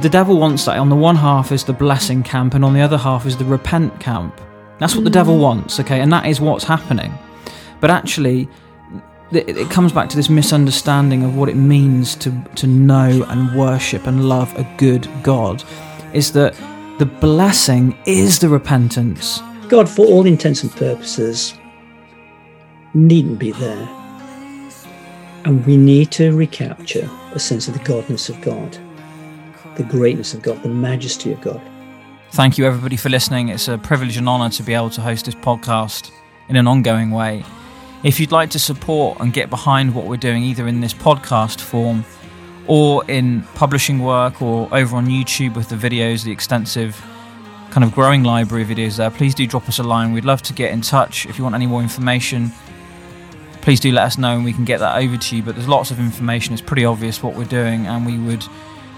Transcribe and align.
The 0.00 0.08
devil 0.08 0.38
wants 0.38 0.64
that. 0.64 0.78
On 0.78 0.88
the 0.88 0.96
one 0.96 1.16
half 1.16 1.52
is 1.52 1.64
the 1.64 1.72
blessing 1.72 2.22
camp, 2.22 2.54
and 2.54 2.64
on 2.64 2.72
the 2.74 2.80
other 2.80 2.98
half 2.98 3.26
is 3.26 3.36
the 3.36 3.44
repent 3.44 4.00
camp. 4.00 4.40
That's 4.78 4.94
what 4.94 5.04
the 5.04 5.10
devil 5.10 5.36
mm. 5.36 5.42
wants, 5.42 5.78
okay? 5.80 6.00
And 6.00 6.12
that 6.12 6.26
is 6.26 6.40
what's 6.40 6.64
happening. 6.64 7.12
But 7.80 7.90
actually, 7.90 8.48
it 9.32 9.70
comes 9.70 9.92
back 9.92 10.08
to 10.10 10.16
this 10.16 10.28
misunderstanding 10.28 11.22
of 11.22 11.36
what 11.36 11.48
it 11.48 11.56
means 11.56 12.16
to, 12.16 12.30
to 12.56 12.66
know 12.66 13.24
and 13.28 13.56
worship 13.56 14.06
and 14.06 14.28
love 14.28 14.54
a 14.58 14.68
good 14.76 15.08
God 15.22 15.64
is 16.12 16.32
that 16.32 16.54
the 16.98 17.06
blessing 17.06 17.96
is 18.06 18.38
the 18.38 18.48
repentance. 18.48 19.40
God, 19.68 19.88
for 19.88 20.04
all 20.04 20.26
intents 20.26 20.62
and 20.62 20.72
purposes, 20.72 21.54
needn't 22.94 23.38
be 23.38 23.52
there. 23.52 23.88
And 25.44 25.64
we 25.66 25.76
need 25.76 26.10
to 26.12 26.36
recapture 26.36 27.08
a 27.32 27.38
sense 27.38 27.68
of 27.68 27.74
the 27.74 27.80
godness 27.80 28.28
of 28.28 28.40
God, 28.42 28.76
the 29.76 29.84
greatness 29.84 30.34
of 30.34 30.42
God, 30.42 30.62
the 30.62 30.68
majesty 30.68 31.32
of 31.32 31.40
God. 31.40 31.60
Thank 32.32 32.56
you, 32.56 32.64
everybody, 32.64 32.96
for 32.96 33.08
listening. 33.08 33.48
It's 33.48 33.68
a 33.68 33.78
privilege 33.78 34.16
and 34.16 34.28
honour 34.28 34.50
to 34.50 34.62
be 34.62 34.74
able 34.74 34.90
to 34.90 35.00
host 35.00 35.26
this 35.26 35.34
podcast 35.34 36.10
in 36.48 36.56
an 36.56 36.66
ongoing 36.66 37.10
way. 37.10 37.44
If 38.02 38.18
you'd 38.18 38.32
like 38.32 38.50
to 38.50 38.58
support 38.58 39.20
and 39.20 39.32
get 39.32 39.50
behind 39.50 39.94
what 39.94 40.06
we're 40.06 40.16
doing, 40.16 40.42
either 40.42 40.66
in 40.66 40.80
this 40.80 40.94
podcast 40.94 41.60
form 41.60 42.04
or 42.66 43.04
in 43.08 43.42
publishing 43.54 44.00
work 44.00 44.42
or 44.42 44.68
over 44.74 44.96
on 44.96 45.06
YouTube 45.06 45.54
with 45.54 45.68
the 45.68 45.76
videos, 45.76 46.24
the 46.24 46.32
extensive 46.32 47.00
kind 47.70 47.84
of 47.84 47.92
growing 47.94 48.22
library 48.22 48.62
of 48.62 48.68
videos 48.68 48.96
there, 48.96 49.10
please 49.10 49.34
do 49.34 49.46
drop 49.46 49.68
us 49.68 49.78
a 49.78 49.82
line. 49.82 50.12
We'd 50.12 50.24
love 50.24 50.42
to 50.42 50.52
get 50.52 50.72
in 50.72 50.80
touch. 50.80 51.26
If 51.26 51.38
you 51.38 51.44
want 51.44 51.54
any 51.54 51.66
more 51.66 51.80
information, 51.80 52.50
please 53.60 53.78
do 53.78 53.92
let 53.92 54.04
us 54.04 54.18
know 54.18 54.34
and 54.34 54.44
we 54.44 54.52
can 54.52 54.64
get 54.64 54.80
that 54.80 54.96
over 54.96 55.16
to 55.16 55.36
you. 55.36 55.42
But 55.42 55.54
there's 55.54 55.68
lots 55.68 55.90
of 55.90 55.98
information, 55.98 56.52
it's 56.52 56.62
pretty 56.62 56.84
obvious 56.84 57.22
what 57.22 57.34
we're 57.34 57.44
doing, 57.44 57.86
and 57.86 58.04
we 58.04 58.18
would 58.18 58.44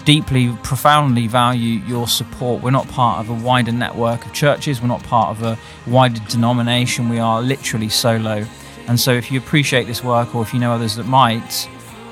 deeply, 0.05 0.55
profoundly 0.63 1.27
value 1.27 1.79
your 1.85 2.07
support. 2.07 2.61
We're 2.61 2.71
not 2.71 2.87
part 2.87 3.19
of 3.19 3.29
a 3.29 3.45
wider 3.45 3.71
network 3.71 4.25
of 4.25 4.33
churches, 4.33 4.79
we're 4.81 4.87
not 4.87 5.03
part 5.03 5.35
of 5.35 5.43
a 5.43 5.57
wider 5.89 6.21
denomination, 6.29 7.09
we 7.09 7.19
are 7.19 7.41
literally 7.41 7.89
solo. 7.89 8.45
And 8.87 8.99
so, 8.99 9.11
if 9.11 9.31
you 9.31 9.39
appreciate 9.39 9.87
this 9.87 10.03
work 10.03 10.35
or 10.35 10.43
if 10.43 10.53
you 10.53 10.59
know 10.59 10.71
others 10.71 10.95
that 10.95 11.07
might, 11.07 11.67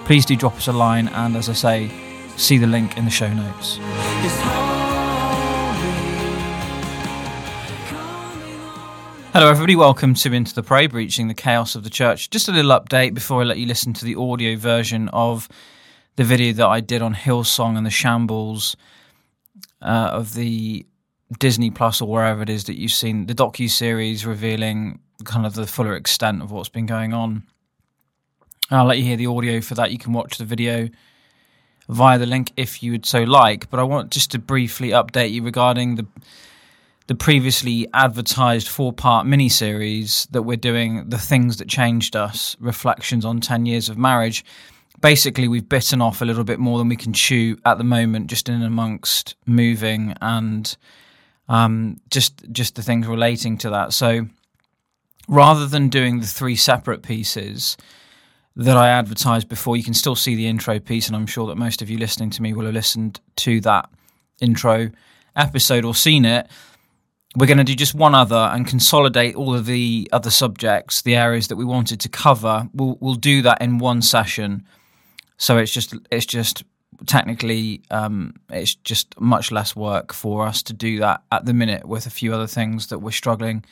please 0.06 0.26
do 0.26 0.36
drop 0.36 0.56
us 0.56 0.68
a 0.68 0.74
line. 0.74 1.08
And 1.10 1.36
as 1.36 1.50
I 1.50 1.54
say, 1.54 1.92
see 2.36 2.58
the 2.58 2.68
link 2.68 2.98
in 2.98 3.06
the 3.06 3.12
show 3.12 3.32
notes. 3.32 3.78
Hello, 9.34 9.50
everybody. 9.50 9.76
Welcome 9.76 10.16
to 10.16 10.34
Into 10.34 10.54
the 10.54 10.64
Pray, 10.64 10.88
Breaching 10.88 11.28
the 11.28 11.34
Chaos 11.34 11.76
of 11.76 11.84
the 11.84 11.90
Church. 11.90 12.32
Just 12.32 12.48
a 12.48 12.52
little 12.52 12.72
update 12.72 13.14
before 13.14 13.42
I 13.42 13.44
let 13.46 13.58
you 13.58 13.68
listen 13.68 13.94
to 13.94 14.06
the 14.06 14.16
audio 14.16 14.56
version 14.56 15.10
of 15.10 15.48
the 16.16 16.24
video 16.24 16.54
that 16.54 16.68
I 16.68 16.80
did 16.80 17.02
on 17.02 17.14
Hillsong 17.16 17.78
and 17.78 17.86
the 17.86 17.92
shambles 17.92 18.76
uh, 19.82 20.10
of 20.12 20.34
the 20.34 20.86
Disney 21.40 21.72
Plus 21.72 22.02
or 22.02 22.08
wherever 22.08 22.42
it 22.42 22.50
is 22.50 22.66
that 22.66 22.80
you've 22.80 22.92
seen 22.92 23.26
the 23.26 23.34
docu 23.34 23.70
series 23.70 24.26
revealing 24.26 25.00
kind 25.26 25.46
of 25.46 25.56
the 25.56 25.66
fuller 25.66 25.96
extent 25.96 26.42
of 26.42 26.52
what's 26.52 26.70
been 26.70 26.86
going 26.86 27.14
on. 27.14 27.44
I'll 28.70 28.86
let 28.86 28.98
you 28.98 29.04
hear 29.04 29.18
the 29.18 29.28
audio 29.28 29.62
for 29.62 29.76
that. 29.76 29.92
You 29.92 29.98
can 29.98 30.14
watch 30.14 30.38
the 30.38 30.46
video 30.46 30.90
via 31.90 32.18
the 32.18 32.26
link 32.26 32.52
if 32.58 32.82
you 32.82 32.92
would 32.92 33.06
so 33.06 33.24
like. 33.24 33.70
But 33.70 33.80
I 33.80 33.84
want 33.84 34.12
just 34.12 34.32
to 34.32 34.40
briefly 34.40 34.90
update 34.90 35.32
you 35.32 35.44
regarding 35.44 35.96
the 35.96 36.08
the 37.08 37.16
previously 37.16 37.86
advertised 37.94 38.70
four 38.70 38.94
part 38.94 39.26
mini 39.26 39.50
series 39.50 40.26
that 40.32 40.44
we're 40.44 40.56
doing, 40.56 41.10
The 41.10 41.18
Things 41.18 41.58
That 41.58 41.68
Changed 41.68 42.16
Us 42.16 42.56
Reflections 42.62 43.26
on 43.26 43.42
10 43.42 43.66
Years 43.66 43.90
of 43.90 43.98
Marriage. 43.98 44.46
Basically, 45.04 45.50
we've 45.50 45.68
bitten 45.68 46.02
off 46.02 46.22
a 46.22 46.26
little 46.26 46.46
bit 46.46 46.60
more 46.60 46.78
than 46.78 46.88
we 46.88 46.96
can 46.96 47.12
chew 47.12 47.58
at 47.66 47.78
the 47.78 47.84
moment, 47.84 48.28
just 48.28 48.48
in 48.48 48.64
amongst 48.64 49.36
moving 49.46 50.14
and 50.22 50.78
um, 51.50 52.00
just 52.10 52.42
just 52.54 52.76
the 52.76 52.82
things 52.82 53.06
relating 53.06 53.58
to 53.58 53.70
that. 53.70 53.92
So 53.92 54.28
rather 55.28 55.68
than 55.68 55.90
doing 55.90 56.22
the 56.22 56.26
three 56.26 56.56
separate 56.56 57.04
pieces 57.04 57.76
that 58.56 58.78
I 58.78 58.88
advertised 58.88 59.50
before, 59.50 59.76
you 59.76 59.84
can 59.84 59.94
still 59.94 60.16
see 60.16 60.36
the 60.36 60.48
intro 60.48 60.80
piece, 60.80 61.08
and 61.08 61.18
I'm 61.18 61.28
sure 61.28 61.48
that 61.48 61.58
most 61.58 61.82
of 61.82 61.90
you 61.90 61.98
listening 61.98 62.30
to 62.30 62.42
me 62.42 62.54
will 62.54 62.64
have 62.64 62.74
listened 62.74 63.20
to 63.38 63.60
that 63.60 63.90
intro 64.40 64.90
episode 65.36 65.84
or 65.84 65.94
seen 65.94 66.24
it. 66.24 66.48
We're 67.36 67.48
going 67.48 67.58
to 67.58 67.66
do 67.66 67.76
just 67.76 67.94
one 67.94 68.16
other 68.16 68.50
and 68.54 68.66
consolidate 68.66 69.36
all 69.36 69.54
of 69.54 69.66
the 69.66 70.08
other 70.14 70.30
subjects, 70.30 71.02
the 71.02 71.18
areas 71.18 71.50
that 71.50 71.58
we 71.58 71.66
wanted 71.66 72.00
to 72.00 72.08
cover. 72.08 72.70
We'll 72.74 72.98
we'll 73.02 73.16
do 73.16 73.42
that 73.42 73.62
in 73.62 73.80
one 73.80 74.02
session. 74.02 74.66
So 75.38 75.58
it's 75.58 75.72
just 75.72 75.96
it's 76.12 76.26
just 76.26 76.64
technically 77.06 77.82
um, 77.92 78.34
it's 78.50 78.76
just 78.76 79.20
much 79.20 79.52
less 79.52 79.76
work 79.76 80.14
for 80.14 80.46
us 80.46 80.64
to 80.64 80.74
do 80.74 81.00
that 81.00 81.24
at 81.32 81.46
the 81.46 81.54
minute 81.54 81.88
with 81.88 82.06
a 82.06 82.10
few 82.10 82.34
other 82.34 82.48
things 82.48 82.88
that 82.88 83.00
we're 83.00 83.12
struggling 83.12 83.66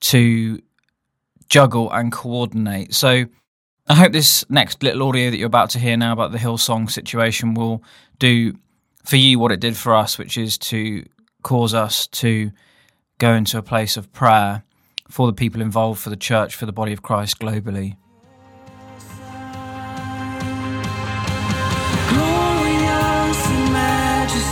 to 0.00 0.60
juggle 1.48 1.90
and 1.92 2.12
coordinate. 2.12 2.94
So 2.94 3.26
I 3.88 3.94
hope 3.94 4.12
this 4.12 4.44
next 4.50 4.82
little 4.82 5.08
audio 5.08 5.30
that 5.30 5.36
you're 5.36 5.46
about 5.46 5.70
to 5.70 5.78
hear 5.78 5.96
now 5.96 6.12
about 6.12 6.32
the 6.32 6.38
Hillsong 6.38 6.90
situation 6.90 7.54
will 7.54 7.82
do 8.18 8.54
for 9.04 9.16
you 9.16 9.38
what 9.38 9.52
it 9.52 9.60
did 9.60 9.76
for 9.76 9.94
us, 9.94 10.18
which 10.18 10.36
is 10.36 10.58
to 10.58 11.04
cause 11.42 11.74
us 11.74 12.08
to 12.08 12.50
go 13.18 13.32
into 13.32 13.56
a 13.56 13.62
place 13.62 13.96
of 13.96 14.12
prayer 14.12 14.64
for 15.08 15.28
the 15.28 15.32
people 15.32 15.60
involved, 15.60 16.00
for 16.00 16.10
the 16.10 16.16
church, 16.16 16.56
for 16.56 16.66
the 16.66 16.72
body 16.72 16.92
of 16.92 17.02
Christ 17.02 17.38
globally. 17.38 17.96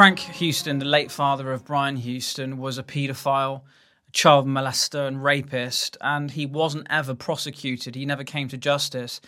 Frank 0.00 0.20
Houston, 0.20 0.78
the 0.78 0.86
late 0.86 1.10
father 1.10 1.52
of 1.52 1.66
Brian 1.66 1.96
Houston, 1.96 2.56
was 2.56 2.78
a 2.78 2.82
paedophile, 2.82 3.60
a 4.08 4.12
child 4.12 4.46
molester, 4.46 5.06
and 5.06 5.22
rapist, 5.22 5.98
and 6.00 6.30
he 6.30 6.46
wasn't 6.46 6.86
ever 6.88 7.14
prosecuted. 7.14 7.94
He 7.94 8.06
never 8.06 8.24
came 8.24 8.48
to 8.48 8.56
justice. 8.56 9.20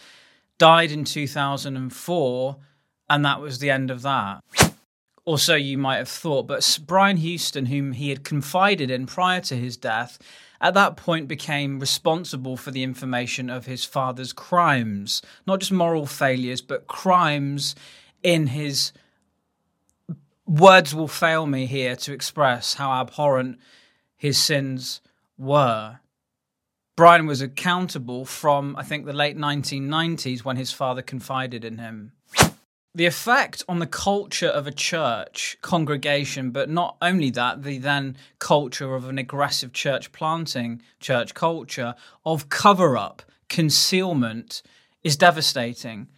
Died 0.56 0.90
in 0.90 1.04
2004, 1.04 2.56
and 3.10 3.22
that 3.22 3.38
was 3.42 3.58
the 3.58 3.68
end 3.68 3.90
of 3.90 4.00
that. 4.00 4.42
Or 5.26 5.38
so 5.38 5.54
you 5.56 5.76
might 5.76 5.98
have 5.98 6.08
thought. 6.08 6.46
But 6.46 6.78
Brian 6.86 7.18
Houston, 7.18 7.66
whom 7.66 7.92
he 7.92 8.08
had 8.08 8.24
confided 8.24 8.90
in 8.90 9.04
prior 9.04 9.42
to 9.42 9.54
his 9.54 9.76
death, 9.76 10.18
at 10.58 10.72
that 10.72 10.96
point 10.96 11.28
became 11.28 11.80
responsible 11.80 12.56
for 12.56 12.70
the 12.70 12.82
information 12.82 13.50
of 13.50 13.66
his 13.66 13.84
father's 13.84 14.32
crimes. 14.32 15.20
Not 15.46 15.60
just 15.60 15.70
moral 15.70 16.06
failures, 16.06 16.62
but 16.62 16.86
crimes 16.86 17.76
in 18.22 18.46
his 18.46 18.92
words 20.52 20.94
will 20.94 21.08
fail 21.08 21.46
me 21.46 21.64
here 21.64 21.96
to 21.96 22.12
express 22.12 22.74
how 22.74 22.92
abhorrent 22.92 23.58
his 24.16 24.38
sins 24.38 25.00
were. 25.38 25.98
Brian 26.94 27.24
was 27.26 27.40
accountable 27.40 28.26
from, 28.26 28.76
I 28.76 28.82
think, 28.82 29.06
the 29.06 29.14
late 29.14 29.36
1990s 29.36 30.44
when 30.44 30.56
his 30.56 30.70
father 30.70 31.00
confided 31.00 31.64
in 31.64 31.78
him. 31.78 32.12
The 32.94 33.06
effect 33.06 33.64
on 33.66 33.78
the 33.78 33.86
culture 33.86 34.48
of 34.48 34.66
a 34.66 34.72
church 34.72 35.56
congregation, 35.62 36.50
but 36.50 36.68
not 36.68 36.98
only 37.00 37.30
that, 37.30 37.62
the 37.62 37.78
then 37.78 38.18
culture 38.38 38.94
of 38.94 39.08
an 39.08 39.16
aggressive 39.16 39.72
church 39.72 40.12
planting, 40.12 40.82
church 41.00 41.32
culture, 41.32 41.94
of 42.26 42.50
cover 42.50 42.98
up, 42.98 43.22
concealment, 43.48 44.62
is 45.02 45.16
devastating 45.16 46.08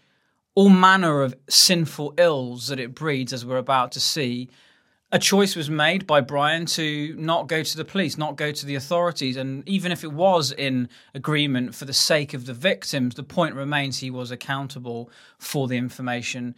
all 0.54 0.68
manner 0.68 1.22
of 1.22 1.34
sinful 1.48 2.14
ills 2.16 2.68
that 2.68 2.78
it 2.78 2.94
breeds, 2.94 3.32
as 3.32 3.44
we're 3.44 3.56
about 3.56 3.92
to 3.92 4.00
see. 4.00 4.48
A 5.10 5.18
choice 5.18 5.54
was 5.54 5.70
made 5.70 6.06
by 6.06 6.20
Brian 6.20 6.66
to 6.66 7.14
not 7.16 7.46
go 7.46 7.62
to 7.62 7.76
the 7.76 7.84
police, 7.84 8.18
not 8.18 8.36
go 8.36 8.50
to 8.50 8.66
the 8.66 8.74
authorities. 8.74 9.36
And 9.36 9.68
even 9.68 9.92
if 9.92 10.02
it 10.02 10.12
was 10.12 10.50
in 10.50 10.88
agreement 11.14 11.74
for 11.74 11.84
the 11.84 11.92
sake 11.92 12.34
of 12.34 12.46
the 12.46 12.54
victims, 12.54 13.14
the 13.14 13.22
point 13.22 13.54
remains 13.54 13.98
he 13.98 14.10
was 14.10 14.30
accountable 14.30 15.10
for 15.38 15.68
the 15.68 15.76
information. 15.76 16.56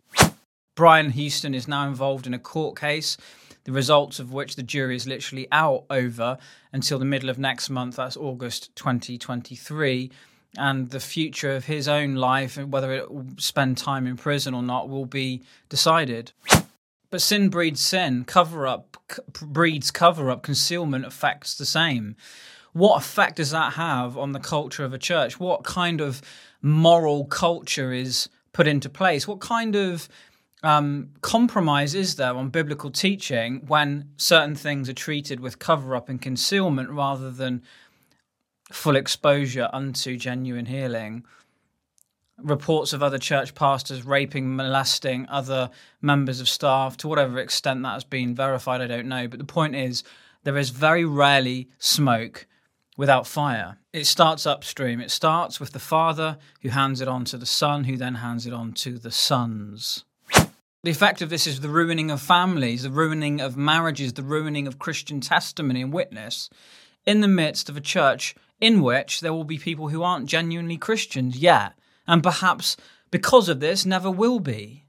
Brian 0.75 1.11
Houston 1.11 1.55
is 1.55 1.69
now 1.69 1.87
involved 1.87 2.27
in 2.27 2.35
a 2.35 2.39
court 2.39 2.79
case, 2.79 3.17
the 3.65 3.73
results 3.73 4.19
of 4.19 4.33
which 4.33 4.57
the 4.57 4.63
jury 4.63 4.97
is 4.97 5.07
literally 5.07 5.49
out 5.53 5.85
over 5.91 6.39
until 6.73 6.99
the 6.99 7.05
middle 7.05 7.29
of 7.29 7.39
next 7.39 7.69
month. 7.69 7.97
That's 7.97 8.17
August 8.17 8.75
2023 8.77 10.11
and 10.56 10.91
the 10.91 11.00
future 11.00 11.55
of 11.55 11.67
his 11.67 11.88
own 11.88 12.14
life 12.14 12.56
and 12.56 12.73
whether 12.73 12.93
it 12.93 13.11
will 13.11 13.26
spend 13.38 13.79
time 13.79 14.06
in 14.06 14.17
prison 14.17 14.55
or 14.55 14.62
not 14.62 14.88
will 14.88 15.06
be 15.06 15.43
decided. 15.69 16.32
But 17.11 17.23
sin 17.23 17.49
breeds 17.49 17.81
sin, 17.81 18.25
cover 18.25 18.67
up 18.67 18.97
breeds 19.41 19.91
cover 19.91 20.31
up, 20.31 20.43
concealment 20.43 21.06
affects 21.06 21.55
the 21.56 21.67
same. 21.67 22.17
What 22.73 22.99
effect 22.99 23.37
does 23.37 23.53
that 23.53 23.75
have 23.75 24.19
on 24.19 24.32
the 24.32 24.41
culture 24.41 24.85
of 24.85 24.93
a 24.93 24.99
church? 24.99 25.41
What 25.41 25.64
kind 25.64 26.00
of 26.00 26.20
moral 26.61 27.25
culture 27.25 27.93
is 27.93 28.29
put 28.52 28.67
into 28.67 28.88
place? 28.88 29.26
What 29.26 29.41
kind 29.41 29.75
of 29.76 30.09
um, 30.62 31.11
compromise 31.20 31.94
is 31.94 32.17
there 32.17 32.35
on 32.35 32.49
biblical 32.49 32.91
teaching 32.91 33.62
when 33.67 34.11
certain 34.17 34.55
things 34.55 34.88
are 34.88 34.94
treated 34.94 35.41
with 35.41 35.59
cover 35.59 35.94
up 35.94 36.09
and 36.09 36.20
concealment 36.20 36.91
rather 36.91 37.31
than 37.31 37.62
full 38.73 38.97
exposure 38.97 39.69
unto 39.73 40.17
genuine 40.17 40.67
healing? 40.67 41.25
reports 42.39 42.93
of 42.93 43.03
other 43.03 43.19
church 43.19 43.55
pastors 43.55 44.05
raping, 44.05 44.57
molesting 44.57 45.27
other 45.29 45.71
members 46.03 46.41
of 46.41 46.49
staff. 46.49 46.97
To 46.99 47.09
whatever 47.09 47.39
extent 47.39 47.83
that 47.83 47.95
has 47.95 48.05
been 48.05 48.35
verified, 48.35 48.81
I 48.81 48.87
don't 48.87 49.09
know. 49.09 49.29
But 49.29 49.39
the 49.39 49.45
point 49.45 49.75
is, 49.75 50.05
there 50.45 50.57
is 50.57 50.71
very 50.71 51.05
rarely 51.05 51.69
smoke 51.79 52.47
without 52.97 53.27
fire. 53.27 53.79
It 53.93 54.07
starts 54.07 54.47
upstream. 54.47 55.01
It 55.01 55.11
starts 55.11 55.61
with 55.61 55.73
the 55.73 55.79
father 55.79 56.39
who 56.62 56.71
hands 56.71 57.01
it 57.01 57.09
on 57.09 57.25
to 57.27 57.39
the 57.39 57.47
son, 57.47 57.85
who 57.85 57.97
then 57.97 58.17
hands 58.17 58.47
it 58.47 58.53
on 58.53 58.73
to 58.75 58.99
the 58.99 59.11
sons. 59.11 60.05
The 60.83 60.93
effect 60.93 61.21
of 61.21 61.31
this 61.31 61.47
is 61.47 61.61
the 61.61 61.69
ruining 61.69 62.11
of 62.12 62.23
families, 62.23 62.85
the 62.85 62.91
ruining 62.91 63.41
of 63.41 63.57
marriages, 63.57 64.12
the 64.12 64.23
ruining 64.23 64.69
of 64.69 64.79
Christian 64.79 65.21
testimony 65.21 65.83
and 65.83 65.93
witness 65.93 66.49
in 67.06 67.20
the 67.20 67.29
midst 67.29 67.69
of 67.69 67.76
a 67.76 67.81
church 67.81 68.35
in 68.61 68.82
which 68.82 69.20
there 69.20 69.32
will 69.32 69.44
be 69.44 69.58
people 69.58 69.88
who 69.88 70.03
aren't 70.03 70.26
genuinely 70.26 70.76
Christians 70.76 71.38
yet 71.38 71.73
and 72.06 72.23
perhaps 72.23 72.76
because 73.11 73.49
of 73.49 73.61
this 73.61 73.87
never 73.87 74.11
will 74.11 74.41
be. 74.41 74.85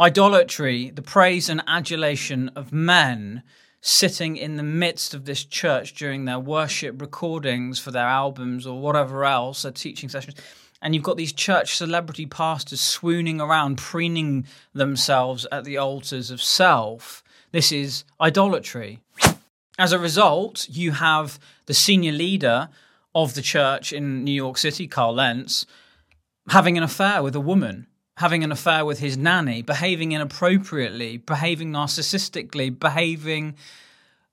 Idolatry, 0.00 0.90
the 0.90 1.02
praise 1.02 1.48
and 1.48 1.62
adulation 1.66 2.50
of 2.56 2.72
men 2.72 3.42
sitting 3.80 4.36
in 4.36 4.56
the 4.56 4.62
midst 4.62 5.12
of 5.12 5.24
this 5.24 5.44
church 5.44 5.94
during 5.94 6.24
their 6.24 6.38
worship 6.38 7.00
recordings 7.00 7.78
for 7.78 7.90
their 7.90 8.06
albums 8.06 8.66
or 8.66 8.80
whatever 8.80 9.24
else, 9.24 9.62
their 9.62 9.72
teaching 9.72 10.08
sessions. 10.08 10.36
And 10.80 10.94
you've 10.94 11.04
got 11.04 11.16
these 11.16 11.32
church 11.32 11.76
celebrity 11.76 12.26
pastors 12.26 12.80
swooning 12.80 13.40
around, 13.40 13.78
preening 13.78 14.46
themselves 14.72 15.46
at 15.52 15.64
the 15.64 15.78
altars 15.78 16.30
of 16.30 16.42
self. 16.42 17.22
This 17.50 17.70
is 17.70 18.04
idolatry. 18.20 19.00
As 19.78 19.92
a 19.92 19.98
result, 19.98 20.68
you 20.68 20.92
have 20.92 21.38
the 21.66 21.74
senior 21.74 22.12
leader 22.12 22.68
of 23.14 23.34
the 23.34 23.42
church 23.42 23.92
in 23.92 24.24
New 24.24 24.32
York 24.32 24.58
City, 24.58 24.86
Carl 24.86 25.14
Lentz, 25.14 25.66
having 26.48 26.76
an 26.76 26.84
affair 26.84 27.22
with 27.22 27.34
a 27.34 27.40
woman, 27.40 27.86
having 28.18 28.44
an 28.44 28.52
affair 28.52 28.84
with 28.84 28.98
his 28.98 29.16
nanny, 29.16 29.62
behaving 29.62 30.12
inappropriately, 30.12 31.16
behaving 31.16 31.72
narcissistically, 31.72 32.78
behaving 32.78 33.54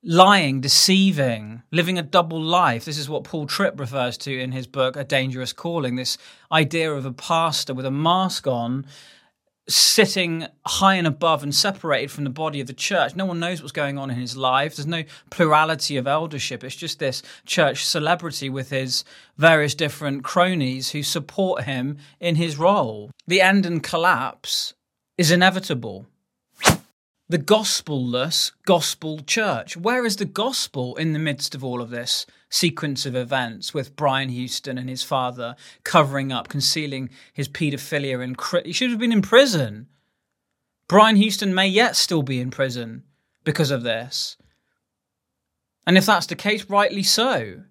lying, 0.04 0.62
deceiving, 0.62 1.62
living 1.72 1.98
a 1.98 2.04
double 2.04 2.42
life. 2.42 2.86
This 2.86 2.98
is 2.98 3.10
what 3.10 3.26
Paul 3.26 3.48
Tripp 3.48 3.80
refers 3.80 4.18
to 4.20 4.40
in 4.40 4.52
his 4.52 4.66
book, 4.68 4.96
A 4.96 5.04
Dangerous 5.04 5.52
Calling. 5.52 5.96
This 5.96 6.18
idea 6.52 6.92
of 6.94 7.06
a 7.06 7.12
pastor 7.12 7.74
with 7.74 7.86
a 7.86 7.92
mask 7.92 8.48
on 8.48 8.86
sitting 9.70 10.48
high 10.66 10.96
and 10.96 11.08
above 11.08 11.44
and 11.44 11.54
separated 11.54 12.12
from 12.12 12.24
the 12.24 12.30
body 12.30 12.60
of 12.60 12.68
the 12.68 12.74
church. 12.74 13.16
No 13.16 13.26
one 13.26 13.40
knows 13.40 13.62
what's 13.62 13.72
going 13.72 13.98
on 13.98 14.10
in 14.10 14.18
his 14.18 14.36
life. 14.36 14.76
There's 14.76 14.88
no 14.88 15.04
plurality 15.30 15.98
of 15.98 16.08
eldership. 16.08 16.64
It's 16.64 16.76
just 16.76 17.00
this 17.00 17.22
church 17.46 17.86
celebrity 17.86 18.50
with 18.50 18.72
his 18.72 19.04
various 19.38 19.76
different 19.76 20.24
cronies 20.24 20.92
who 20.92 21.04
support 21.04 21.64
him 21.64 21.98
in 22.20 22.36
his 22.36 22.58
role. 22.58 23.12
The 23.28 23.42
end 23.42 23.66
and 23.66 23.84
collapse 23.84 24.74
is 25.18 25.32
inevitable 25.32 26.06
the 27.30 27.38
gospelless 27.38 28.54
gospel 28.66 29.20
church. 29.20 29.78
Where 29.78 30.04
is 30.04 30.16
the 30.16 30.26
gospel 30.26 30.96
in 30.96 31.14
the 31.14 31.20
midst 31.20 31.54
of 31.54 31.64
all 31.64 31.80
of 31.80 31.92
this 31.92 32.26
sequence 32.50 33.06
of 33.06 33.16
events 33.16 33.74
with 33.74 33.96
Brian 33.96 34.30
Houston 34.30 34.78
and 34.78 34.90
his 34.90 35.04
father 35.04 35.56
covering 35.84 36.32
up, 36.32 36.48
concealing 36.48 37.10
his 37.34 37.48
paedophilia 37.48 38.24
and 38.24 38.38
cri- 38.38 38.64
he 38.66 38.74
should 38.74 38.90
have 38.90 39.00
been 39.00 39.12
in 39.12 39.22
prison. 39.22 39.88
Brian 40.88 41.16
Houston 41.16 41.54
may 41.54 41.68
yet 41.68 41.96
still 41.96 42.24
be 42.24 42.42
in 42.42 42.50
prison 42.50 43.04
because 43.44 43.72
of 43.72 43.84
this. 43.84 44.38
And 45.86 45.98
if 45.98 46.06
that's 46.06 46.26
the 46.26 46.36
case, 46.36 46.70
rightly 46.70 47.04
so. 47.04 47.64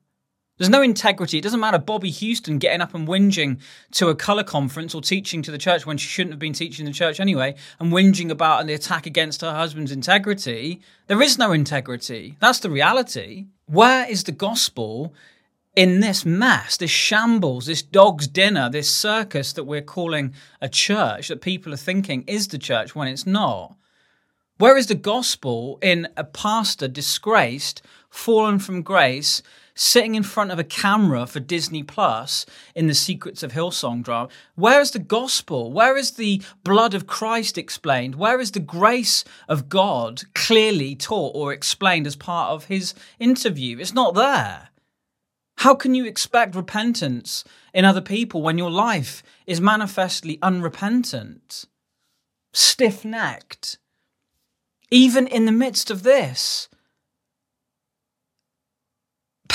There's 0.59 0.69
no 0.69 0.83
integrity. 0.83 1.39
It 1.39 1.45
doesn't 1.45 1.61
matter 1.61 1.79
Bobbie 1.79 2.11
Houston 2.11 2.59
getting 2.59 2.81
up 2.81 2.95
and 2.95 3.07
whinging 3.07 3.61
to 3.93 4.09
a 4.09 4.15
colour 4.15 4.43
conference 4.43 4.95
or 4.95 5.01
teaching 5.01 5.41
to 5.43 5.53
the 5.53 5.59
church 5.59 5.87
when 5.87 5.97
she 5.97 6.09
shouldn't 6.09 6.33
have 6.33 6.41
been 6.41 6.53
teaching 6.53 6.85
the 6.85 6.93
church 6.93 7.21
anyway, 7.21 7.55
and 7.79 7.93
whinging 7.93 8.31
about 8.31 8.67
the 8.67 8.75
attack 8.75 9.07
against 9.07 9.41
her 9.41 9.53
husband's 9.53 9.93
integrity. 9.93 10.81
There 11.07 11.23
is 11.23 11.39
no 11.39 11.53
integrity. 11.53 12.37
That's 12.41 12.59
the 12.59 12.71
reality. 12.71 13.47
Where 13.67 14.09
is 14.11 14.25
the 14.25 14.33
gospel 14.33 15.15
in 15.77 16.01
this 16.01 16.27
mess, 16.27 16.77
this 16.77 16.91
shambles, 16.91 17.67
this 17.67 17.83
dog's 17.83 18.27
dinner, 18.27 18.69
this 18.69 18.93
circus 18.93 19.53
that 19.53 19.63
we're 19.63 19.81
calling 19.81 20.35
a 20.61 20.69
church 20.69 21.29
that 21.29 21.41
people 21.41 21.73
are 21.73 21.77
thinking 21.77 22.25
is 22.27 22.49
the 22.49 22.59
church 22.59 22.97
when 22.97 23.07
it's 23.07 23.27
not? 23.27 23.77
Where 24.57 24.77
is 24.77 24.89
the 24.89 24.97
gospel 24.97 25.79
in 25.81 26.09
a 26.17 26.25
pastor 26.25 26.89
disgraced, 26.89 27.81
fallen 28.11 28.59
from 28.59 28.83
grace, 28.83 29.41
sitting 29.79 30.17
in 30.17 30.25
front 30.25 30.51
of 30.51 30.59
a 30.59 30.65
camera 30.65 31.25
for 31.25 31.39
Disney 31.39 31.85
Plus 31.85 32.45
in 32.75 32.89
the 32.89 32.95
Secrets 32.95 33.45
of 33.45 33.53
Hillsong 33.53 34.03
drama. 34.03 34.29
Where 34.57 34.81
is 34.81 34.91
the 34.91 34.99
gospel? 34.99 35.73
Where 35.73 35.97
is 35.97 36.11
the 36.11 36.43
blood 36.65 36.95
of 36.95 37.07
Christ 37.07 37.57
explained? 37.57 38.17
Where 38.17 38.41
is 38.41 38.51
the 38.51 38.59
grace 38.59 39.23
of 39.49 39.69
God 39.69 40.23
clearly 40.35 40.97
taught 40.97 41.37
or 41.37 41.53
explained 41.53 42.09
as 42.09 42.17
part 42.17 42.51
of 42.51 42.65
his 42.65 42.93
interview? 43.21 43.79
It's 43.79 43.95
not 43.95 44.17
there. 44.17 44.71
How 45.59 45.77
can 45.77 45.95
you 45.95 46.07
expect 46.07 46.57
repentance 46.57 47.45
in 47.73 47.85
other 47.85 48.01
people 48.01 48.43
when 48.43 48.59
your 48.59 48.73
life 48.73 49.23
is 49.47 49.61
manifestly 49.61 50.41
unrepentant, 50.43 51.67
stiff 52.53 53.05
necked? 53.05 53.79
Even 54.91 55.29
in 55.29 55.45
the 55.45 55.53
midst 55.53 55.89
of 55.89 56.03
this, 56.03 56.69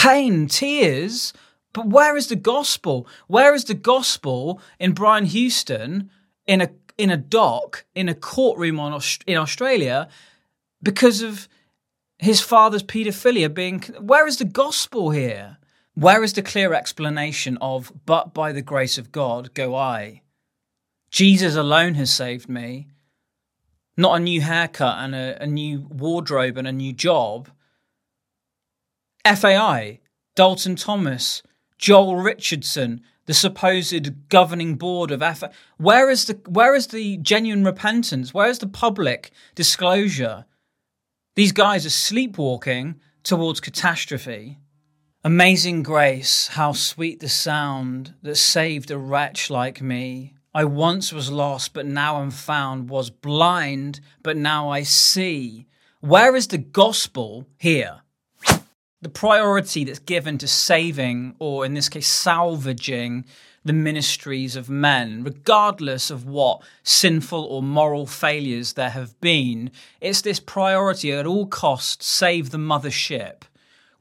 pain, 0.04 0.48
tears. 0.48 1.34
But 1.72 1.88
where 1.88 2.18
is 2.18 2.28
the 2.28 2.36
gospel? 2.36 3.08
Where 3.28 3.54
is 3.56 3.64
the 3.64 3.74
gospel 3.74 4.62
in 4.78 4.92
Brian 4.92 5.26
Houston 5.26 6.12
in 6.46 6.62
a 6.62 6.70
in 6.98 7.10
a 7.10 7.18
dock 7.18 7.86
in 7.96 8.10
a 8.10 8.14
courtroom 8.14 8.80
on 8.80 9.02
in 9.26 9.38
Australia 9.38 10.10
because 10.84 11.22
of 11.22 11.48
his 12.20 12.42
father's 12.42 12.84
paedophilia 12.84 13.52
being 13.52 13.82
where 14.00 14.28
is 14.28 14.38
the 14.38 14.46
gospel 14.46 15.12
here? 15.12 15.58
Where 15.96 16.24
is 16.24 16.34
the 16.34 16.42
clear 16.42 16.74
explanation 16.74 17.58
of 17.62 17.92
but 18.06 18.34
by 18.34 18.52
the 18.52 18.62
grace 18.62 18.98
of 18.98 19.12
God 19.12 19.54
go 19.54 19.76
I? 19.76 20.22
Jesus 21.10 21.56
alone 21.56 21.94
has 21.94 22.12
saved 22.12 22.50
me. 22.50 22.88
Not 23.96 24.18
a 24.18 24.24
new 24.24 24.42
haircut 24.42 24.98
and 24.98 25.16
a, 25.16 25.44
a 25.44 25.48
new 25.48 25.88
wardrobe 25.90 26.58
and 26.58 26.68
a 26.68 26.72
new 26.72 26.94
job 26.94 27.50
FAI, 29.26 30.00
Dalton 30.36 30.76
Thomas, 30.76 31.44
Joel 31.78 32.16
Richardson, 32.16 33.02
the 33.26 33.34
supposed 33.34 34.30
governing 34.30 34.76
board 34.76 35.12
of 35.12 35.22
FAI. 35.22 35.50
Where 35.78 36.10
is 36.10 36.26
the 36.26 36.40
where 36.48 36.76
is 36.76 36.88
the 36.88 37.18
genuine 37.18 37.64
repentance? 37.64 38.34
Where 38.34 38.50
is 38.50 38.60
the 38.60 38.68
public 38.68 39.32
disclosure? 39.56 40.46
These 41.36 41.52
guys 41.52 41.86
are 41.86 41.92
sleepwalking 41.92 43.00
towards 43.24 43.60
catastrophe. 43.60 44.60
Amazing 45.24 45.84
grace, 45.84 46.48
how 46.50 46.74
sweet 46.74 47.22
the 47.22 47.30
sound 47.30 48.14
that 48.24 48.36
saved 48.36 48.92
a 48.92 48.98
wretch 48.98 49.50
like 49.50 49.82
me. 49.82 50.34
I 50.54 50.66
once 50.66 51.14
was 51.14 51.32
lost, 51.32 51.74
but 51.74 51.86
now 51.86 52.22
am 52.22 52.30
found, 52.30 52.90
was 52.90 53.10
blind, 53.10 54.02
but 54.22 54.38
now 54.38 54.70
I 54.70 54.84
see. 54.84 55.68
Where 56.02 56.36
is 56.36 56.48
the 56.48 56.58
gospel 56.58 57.48
here? 57.58 58.03
The 59.04 59.10
priority 59.10 59.84
that's 59.84 60.00
given 60.00 60.38
to 60.40 60.48
saving, 60.48 61.36
or 61.40 61.66
in 61.66 61.74
this 61.74 61.90
case, 61.90 62.08
salvaging 62.08 63.26
the 63.66 63.74
ministries 63.74 64.56
of 64.56 64.70
men, 64.70 65.24
regardless 65.24 66.10
of 66.10 66.26
what 66.26 66.62
sinful 66.84 67.44
or 67.44 67.64
moral 67.64 68.06
failures 68.06 68.74
there 68.74 68.90
have 68.90 69.20
been, 69.22 69.72
it's 70.02 70.22
this 70.22 70.40
priority 70.40 71.12
at 71.12 71.26
all 71.26 71.46
costs 71.46 72.06
save 72.06 72.50
the 72.50 72.58
mothership. 72.58 73.44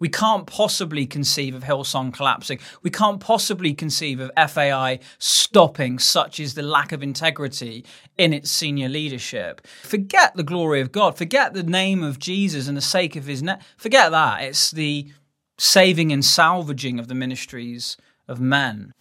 We 0.03 0.09
can't 0.09 0.49
possibly 0.49 1.07
conceive 1.07 1.55
of 1.55 1.63
Hillsong 1.63 2.13
collapsing. 2.13 2.59
We 2.83 2.91
can't 2.91 3.21
possibly 3.21 3.73
conceive 3.73 4.19
of 4.19 4.33
FAI 4.51 4.99
stopping, 5.19 6.01
such 6.01 6.41
is 6.41 6.55
the 6.55 6.63
lack 6.63 6.91
of 6.91 7.05
integrity 7.05 7.85
in 8.19 8.33
its 8.33 8.51
senior 8.51 8.89
leadership. 8.89 9.65
Forget 9.85 10.35
the 10.35 10.43
glory 10.43 10.81
of 10.81 10.91
God. 10.91 11.17
Forget 11.17 11.55
the 11.55 11.63
name 11.63 12.03
of 12.03 12.19
Jesus 12.19 12.67
and 12.67 12.77
the 12.77 12.81
sake 12.81 13.15
of 13.15 13.27
his 13.27 13.45
name. 13.45 13.59
Forget 13.77 14.11
that. 14.11 14.43
It's 14.43 14.73
the 14.73 15.09
saving 15.57 16.13
and 16.13 16.25
salvaging 16.25 16.99
of 16.99 17.07
the 17.07 17.15
ministries 17.15 17.97
of 18.27 18.41
men. 18.41 18.95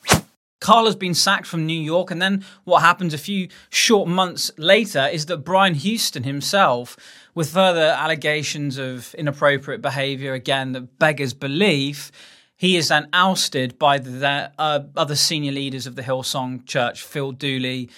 Carl 0.61 0.85
has 0.85 0.95
been 0.95 1.15
sacked 1.15 1.47
from 1.47 1.65
New 1.65 1.81
York, 1.81 2.11
and 2.11 2.21
then 2.21 2.45
what 2.63 2.83
happens 2.83 3.15
a 3.15 3.17
few 3.17 3.47
short 3.71 4.07
months 4.07 4.51
later 4.59 5.09
is 5.11 5.25
that 5.25 5.37
Brian 5.37 5.73
Houston 5.73 6.21
himself, 6.21 6.95
with 7.33 7.49
further 7.49 7.95
allegations 7.97 8.77
of 8.77 9.13
inappropriate 9.15 9.81
behaviour, 9.81 10.33
again, 10.33 10.73
that 10.73 10.99
beggars 10.99 11.33
belief, 11.33 12.11
he 12.57 12.75
is 12.77 12.89
then 12.89 13.09
ousted 13.13 13.79
by 13.79 13.97
the 13.97 14.51
uh, 14.59 14.81
other 14.95 15.15
senior 15.15 15.51
leaders 15.51 15.87
of 15.87 15.95
the 15.95 16.03
Hillsong 16.03 16.65
Church, 16.65 17.01
Phil 17.01 17.31
Dooley, 17.31 17.89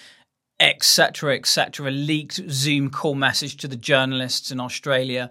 etc., 0.59 1.35
etc. 1.35 1.89
A 1.89 1.91
leaked 1.91 2.39
Zoom 2.49 2.89
call 2.89 3.15
message 3.15 3.57
to 3.57 3.67
the 3.67 3.75
journalists 3.75 4.51
in 4.51 4.59
Australia. 4.59 5.29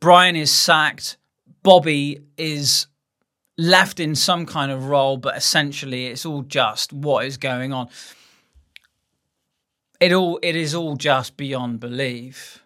Brian 0.00 0.34
is 0.34 0.50
sacked. 0.50 1.16
Bobbie 1.62 2.22
is 2.36 2.88
left 3.56 4.00
in 4.00 4.14
some 4.14 4.46
kind 4.46 4.72
of 4.72 4.88
role, 4.88 5.16
but 5.16 5.36
essentially 5.36 6.06
it's 6.06 6.26
all 6.26 6.42
just 6.42 6.92
what 6.92 7.26
is 7.26 7.36
going 7.36 7.72
on. 7.72 7.88
It 10.00 10.12
all 10.12 10.38
it 10.42 10.56
is 10.56 10.74
all 10.74 10.96
just 10.96 11.36
beyond 11.36 11.80
belief. 11.80 12.63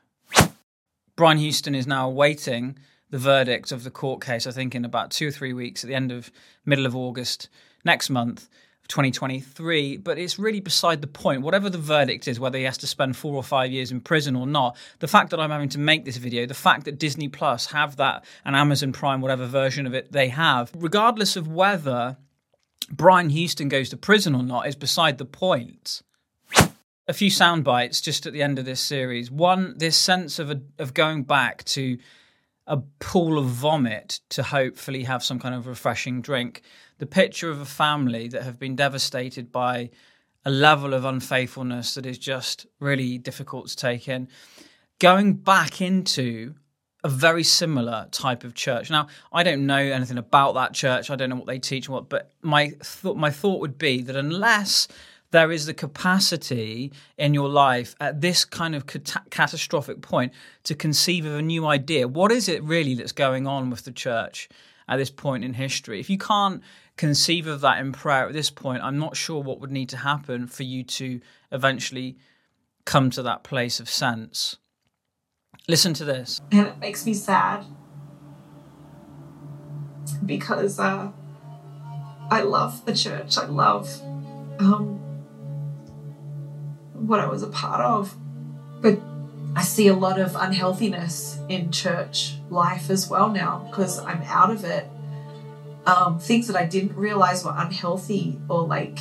Brian 1.19 1.39
Houston 1.39 1.75
is 1.75 1.85
now 1.85 2.09
awaiting 2.09 2.79
the 3.11 3.19
verdict 3.19 3.73
of 3.73 3.83
the 3.83 3.91
court 3.91 4.25
case, 4.25 4.47
I 4.47 4.53
think 4.53 4.77
in 4.77 4.85
about 4.85 5.11
two 5.11 5.27
or 5.27 5.31
three 5.33 5.53
weeks 5.53 5.83
at 5.83 5.89
the 5.89 5.97
end 5.97 6.13
of 6.13 6.31
middle 6.65 6.87
of 6.87 6.95
August 6.95 7.49
next 7.85 8.09
month. 8.09 8.49
2023, 8.87 9.99
but 9.99 10.17
it's 10.17 10.39
really 10.39 10.61
beside 10.61 11.03
the 11.03 11.07
point. 11.07 11.43
Whatever 11.43 11.69
the 11.69 11.77
verdict 11.77 12.27
is, 12.27 12.41
whether 12.41 12.57
he 12.57 12.65
has 12.65 12.79
to 12.79 12.87
spend 12.87 13.19
four 13.19 13.35
or 13.35 13.43
five 13.43 13.71
years 13.71 13.91
in 13.91 14.01
prison 14.01 14.35
or 14.35 14.47
not, 14.47 14.79
the 15.01 15.07
fact 15.07 15.29
that 15.29 15.39
I'm 15.39 15.51
having 15.51 15.69
to 15.71 15.79
make 15.79 16.07
this 16.07 16.17
video, 16.17 16.47
the 16.47 16.55
fact 16.55 16.85
that 16.87 16.99
Disney 16.99 17.29
Plus 17.29 17.67
have 17.67 17.97
that 17.97 18.25
and 18.47 18.57
Amazon 18.57 18.93
Prime, 18.93 19.21
whatever 19.21 19.45
version 19.45 19.87
of 19.87 19.93
it 19.93 20.11
they 20.11 20.31
have, 20.31 20.73
regardless 20.75 21.37
of 21.37 21.49
whether 21.49 22.17
Brian 22.91 23.29
Houston 23.29 23.69
goes 23.69 23.91
to 23.91 23.99
prison 23.99 24.35
or 24.35 24.43
not, 24.43 24.67
is 24.67 24.75
beside 24.75 25.19
the 25.19 25.27
point. 25.27 26.01
A 27.09 27.15
few 27.15 27.31
sound 27.31 27.65
bites 27.65 28.03
just 28.03 28.27
at 28.27 28.35
the 28.35 28.43
end 28.43 28.59
of 28.59 28.67
this 28.67 28.81
series. 28.81 29.31
One, 29.31 29.75
this 29.79 29.97
sense 29.97 30.39
of 30.39 30.51
a, 30.51 30.61
of 30.79 30.93
going 30.93 31.25
back 31.25 31.65
to 31.65 31.97
a 32.67 32.77
pool 33.01 33.39
of 33.39 33.47
vomit 33.47 34.21
to 34.29 34.43
hopefully 34.43 35.05
have 35.05 35.25
some 35.25 35.39
kind 35.39 35.55
of 35.55 35.67
refreshing 35.67 36.21
drink 36.21 36.61
the 36.99 37.07
picture 37.07 37.49
of 37.49 37.61
a 37.61 37.65
family 37.65 38.29
that 38.29 38.43
have 38.43 38.59
been 38.59 38.77
devastated 38.77 39.51
by 39.51 39.89
a 40.45 40.51
level 40.51 40.93
of 40.93 41.05
unfaithfulness 41.05 41.95
that 41.95 42.05
is 42.05 42.19
just 42.19 42.67
really 42.79 43.17
difficult 43.17 43.69
to 43.69 43.77
take 43.77 44.07
in. 44.07 44.29
Going 44.99 45.35
back 45.35 45.81
into 45.81 46.55
a 47.05 47.09
very 47.09 47.45
similar 47.45 48.09
type 48.11 48.43
of 48.43 48.55
church. 48.55 48.91
Now, 48.91 49.07
I 49.33 49.45
don't 49.45 49.67
know 49.67 49.79
anything 49.79 50.19
about 50.19 50.55
that 50.55 50.75
church. 50.75 51.11
I 51.11 51.17
don't 51.17 51.31
know 51.31 51.37
what 51.37 51.47
they 51.47 51.61
teach, 51.61 51.89
what, 51.89 52.09
but 52.09 52.33
my 52.43 52.69
th- 52.69 53.15
my 53.15 53.31
thought 53.31 53.61
would 53.61 53.79
be 53.79 54.03
that 54.03 54.17
unless 54.17 54.89
there 55.31 55.53
is 55.53 55.67
the 55.67 55.75
capacity 55.75 56.93
in 57.17 57.35
your 57.35 57.49
life 57.49 57.95
at 58.01 58.21
this 58.21 58.45
kind 58.45 58.75
of 58.75 58.87
cat- 58.87 59.27
catastrophic 59.31 60.01
point 60.01 60.33
to 60.65 60.75
conceive 60.75 61.27
of 61.27 61.35
a 61.35 61.43
new 61.43 61.67
idea, 61.67 62.09
what 62.09 62.33
is 62.33 62.49
it 62.49 62.63
really 62.63 62.95
that's 62.95 63.13
going 63.13 63.47
on 63.47 63.71
with 63.71 63.85
the 63.85 63.93
church 63.93 64.49
at 64.89 64.97
this 64.97 65.11
point 65.11 65.45
in 65.45 65.55
history? 65.55 66.01
If 66.01 66.09
you 66.09 66.19
can't 66.19 66.63
conceive 66.97 67.47
of 67.47 67.61
that 67.61 67.79
in 67.79 67.93
prayer 67.93 68.27
at 68.27 68.33
this 68.33 68.51
point, 68.51 68.83
I'm 68.83 68.99
not 68.99 69.17
sure 69.17 69.43
what 69.43 69.61
would 69.61 69.71
need 69.71 69.91
to 69.91 69.99
happen 69.99 70.47
for 70.47 70.63
you 70.63 70.83
to 70.85 71.21
eventually 71.53 72.17
come 72.85 73.11
to 73.11 73.23
that 73.23 73.45
place 73.45 73.81
of 73.81 73.91
sense. 73.91 74.57
Listen 75.69 75.93
to 75.95 76.05
this. 76.05 76.41
And 76.51 76.67
it 76.69 76.79
makes 76.79 77.05
me 77.05 77.13
sad 77.13 77.67
because 80.25 80.79
uh, 80.81 81.11
I 82.31 82.41
love 82.41 82.87
the 82.87 82.95
church. 82.95 83.37
I 83.37 83.45
love 83.45 83.91
um, 84.59 85.08
what 86.99 87.21
I 87.21 87.27
was 87.27 87.43
a 87.43 87.49
part 87.49 87.81
of. 87.81 88.15
But 88.81 89.01
I 89.57 89.63
see 89.63 89.89
a 89.89 89.95
lot 89.95 90.21
of 90.21 90.37
unhealthiness 90.37 91.39
in 91.49 91.73
church 91.73 92.37
life 92.51 92.91
as 92.91 93.09
well 93.09 93.31
now 93.31 93.67
because 93.69 93.99
I'm 93.99 94.23
out 94.23 94.51
of 94.51 94.65
it 94.65 94.89
um, 95.89 96.19
things 96.19 96.47
that 96.49 96.57
I 96.57 96.67
didn't 96.67 96.95
realize 96.97 97.45
were 97.45 97.55
unhealthy 97.57 98.39
or 98.49 98.67
like 98.67 98.99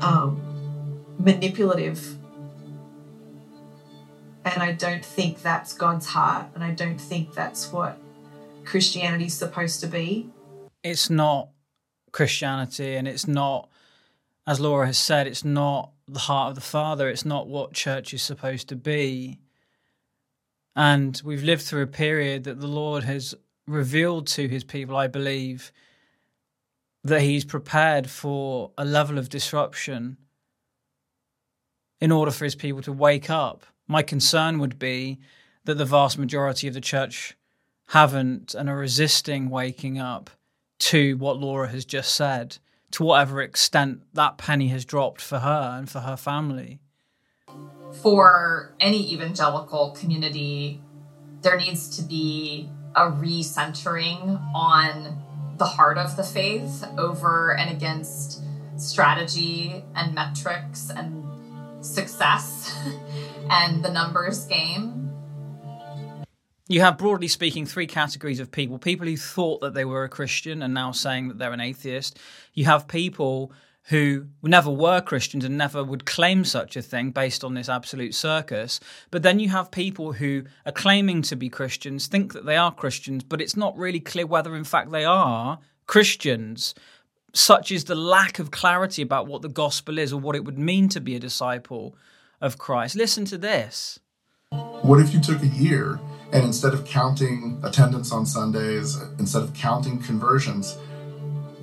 um, 0.00 0.40
manipulative. 1.18 2.16
And 4.44 4.62
I 4.62 4.72
don't 4.72 5.04
think 5.04 5.42
that's 5.42 5.72
God's 5.72 6.06
heart. 6.06 6.46
And 6.54 6.62
I 6.62 6.70
don't 6.70 7.00
think 7.00 7.34
that's 7.34 7.72
what 7.72 7.98
Christianity 8.64 9.24
is 9.24 9.34
supposed 9.34 9.80
to 9.80 9.88
be. 9.88 10.30
It's 10.84 11.10
not 11.10 11.48
Christianity 12.12 12.94
and 12.94 13.08
it's 13.08 13.26
not, 13.26 13.68
as 14.46 14.60
Laura 14.60 14.86
has 14.86 14.98
said, 14.98 15.26
it's 15.26 15.44
not 15.44 15.90
the 16.06 16.20
heart 16.20 16.50
of 16.50 16.54
the 16.54 16.60
Father. 16.60 17.08
It's 17.08 17.24
not 17.24 17.48
what 17.48 17.72
church 17.72 18.12
is 18.14 18.22
supposed 18.22 18.68
to 18.68 18.76
be. 18.76 19.38
And 20.76 21.20
we've 21.24 21.42
lived 21.42 21.62
through 21.62 21.82
a 21.82 21.86
period 21.86 22.44
that 22.44 22.60
the 22.60 22.66
Lord 22.66 23.04
has 23.04 23.34
revealed 23.66 24.26
to 24.28 24.48
his 24.48 24.64
people, 24.64 24.96
I 24.96 25.06
believe, 25.06 25.72
that 27.02 27.22
he's 27.22 27.44
prepared 27.44 28.10
for 28.10 28.72
a 28.76 28.84
level 28.84 29.18
of 29.18 29.28
disruption 29.28 30.16
in 32.00 32.10
order 32.10 32.30
for 32.30 32.44
his 32.44 32.54
people 32.54 32.82
to 32.82 32.92
wake 32.92 33.30
up. 33.30 33.64
My 33.86 34.02
concern 34.02 34.58
would 34.58 34.78
be 34.78 35.20
that 35.64 35.78
the 35.78 35.84
vast 35.84 36.18
majority 36.18 36.68
of 36.68 36.74
the 36.74 36.80
church 36.80 37.36
haven't 37.88 38.54
and 38.54 38.68
are 38.68 38.76
resisting 38.76 39.48
waking 39.48 39.98
up 39.98 40.30
to 40.78 41.16
what 41.16 41.38
Laura 41.38 41.68
has 41.68 41.84
just 41.84 42.14
said, 42.14 42.58
to 42.94 43.02
whatever 43.02 43.42
extent 43.42 44.02
that 44.14 44.38
penny 44.38 44.68
has 44.68 44.84
dropped 44.84 45.20
for 45.20 45.40
her 45.40 45.74
and 45.76 45.90
for 45.90 46.00
her 46.00 46.16
family. 46.16 46.78
For 48.02 48.72
any 48.78 49.12
evangelical 49.12 49.90
community, 49.98 50.80
there 51.42 51.56
needs 51.56 51.96
to 51.96 52.02
be 52.02 52.70
a 52.94 53.10
recentering 53.10 54.40
on 54.54 55.20
the 55.58 55.64
heart 55.64 55.98
of 55.98 56.16
the 56.16 56.22
faith 56.22 56.84
over 56.96 57.56
and 57.56 57.68
against 57.70 58.42
strategy 58.76 59.84
and 59.96 60.14
metrics 60.14 60.88
and 60.90 61.24
success 61.84 62.76
and 63.50 63.84
the 63.84 63.90
numbers 63.90 64.44
game. 64.44 65.03
You 66.66 66.80
have, 66.80 66.96
broadly 66.96 67.28
speaking, 67.28 67.66
three 67.66 67.86
categories 67.86 68.40
of 68.40 68.50
people 68.50 68.78
people 68.78 69.06
who 69.06 69.18
thought 69.18 69.60
that 69.60 69.74
they 69.74 69.84
were 69.84 70.04
a 70.04 70.08
Christian 70.08 70.62
and 70.62 70.72
now 70.72 70.92
saying 70.92 71.28
that 71.28 71.38
they're 71.38 71.52
an 71.52 71.60
atheist. 71.60 72.18
You 72.54 72.64
have 72.64 72.88
people 72.88 73.52
who 73.88 74.28
never 74.42 74.70
were 74.70 75.02
Christians 75.02 75.44
and 75.44 75.58
never 75.58 75.84
would 75.84 76.06
claim 76.06 76.42
such 76.42 76.74
a 76.74 76.80
thing 76.80 77.10
based 77.10 77.44
on 77.44 77.52
this 77.52 77.68
absolute 77.68 78.14
circus. 78.14 78.80
But 79.10 79.22
then 79.22 79.38
you 79.38 79.50
have 79.50 79.70
people 79.70 80.12
who 80.12 80.44
are 80.64 80.72
claiming 80.72 81.20
to 81.22 81.36
be 81.36 81.50
Christians, 81.50 82.06
think 82.06 82.32
that 82.32 82.46
they 82.46 82.56
are 82.56 82.72
Christians, 82.72 83.24
but 83.24 83.42
it's 83.42 83.58
not 83.58 83.76
really 83.76 84.00
clear 84.00 84.26
whether, 84.26 84.56
in 84.56 84.64
fact, 84.64 84.90
they 84.90 85.04
are 85.04 85.58
Christians. 85.86 86.74
Such 87.34 87.70
is 87.72 87.84
the 87.84 87.94
lack 87.94 88.38
of 88.38 88.50
clarity 88.50 89.02
about 89.02 89.26
what 89.26 89.42
the 89.42 89.50
gospel 89.50 89.98
is 89.98 90.14
or 90.14 90.20
what 90.20 90.36
it 90.36 90.46
would 90.46 90.58
mean 90.58 90.88
to 90.88 91.00
be 91.02 91.14
a 91.14 91.20
disciple 91.20 91.94
of 92.40 92.56
Christ. 92.56 92.96
Listen 92.96 93.26
to 93.26 93.36
this. 93.36 94.00
What 94.82 95.00
if 95.00 95.14
you 95.14 95.20
took 95.20 95.42
a 95.42 95.46
year 95.46 95.98
and 96.32 96.44
instead 96.44 96.74
of 96.74 96.84
counting 96.84 97.60
attendance 97.62 98.12
on 98.12 98.26
Sundays, 98.26 99.00
instead 99.18 99.42
of 99.42 99.54
counting 99.54 100.00
conversions, 100.00 100.76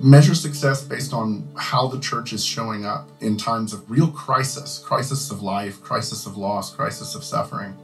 measure 0.00 0.34
success 0.34 0.82
based 0.82 1.12
on 1.12 1.48
how 1.56 1.86
the 1.86 2.00
church 2.00 2.32
is 2.32 2.44
showing 2.44 2.84
up 2.84 3.08
in 3.20 3.36
times 3.36 3.72
of 3.72 3.88
real 3.90 4.10
crisis 4.10 4.78
crisis 4.78 5.30
of 5.30 5.42
life, 5.42 5.80
crisis 5.82 6.26
of 6.26 6.36
loss, 6.36 6.74
crisis 6.74 7.14
of 7.14 7.22
suffering. 7.22 7.76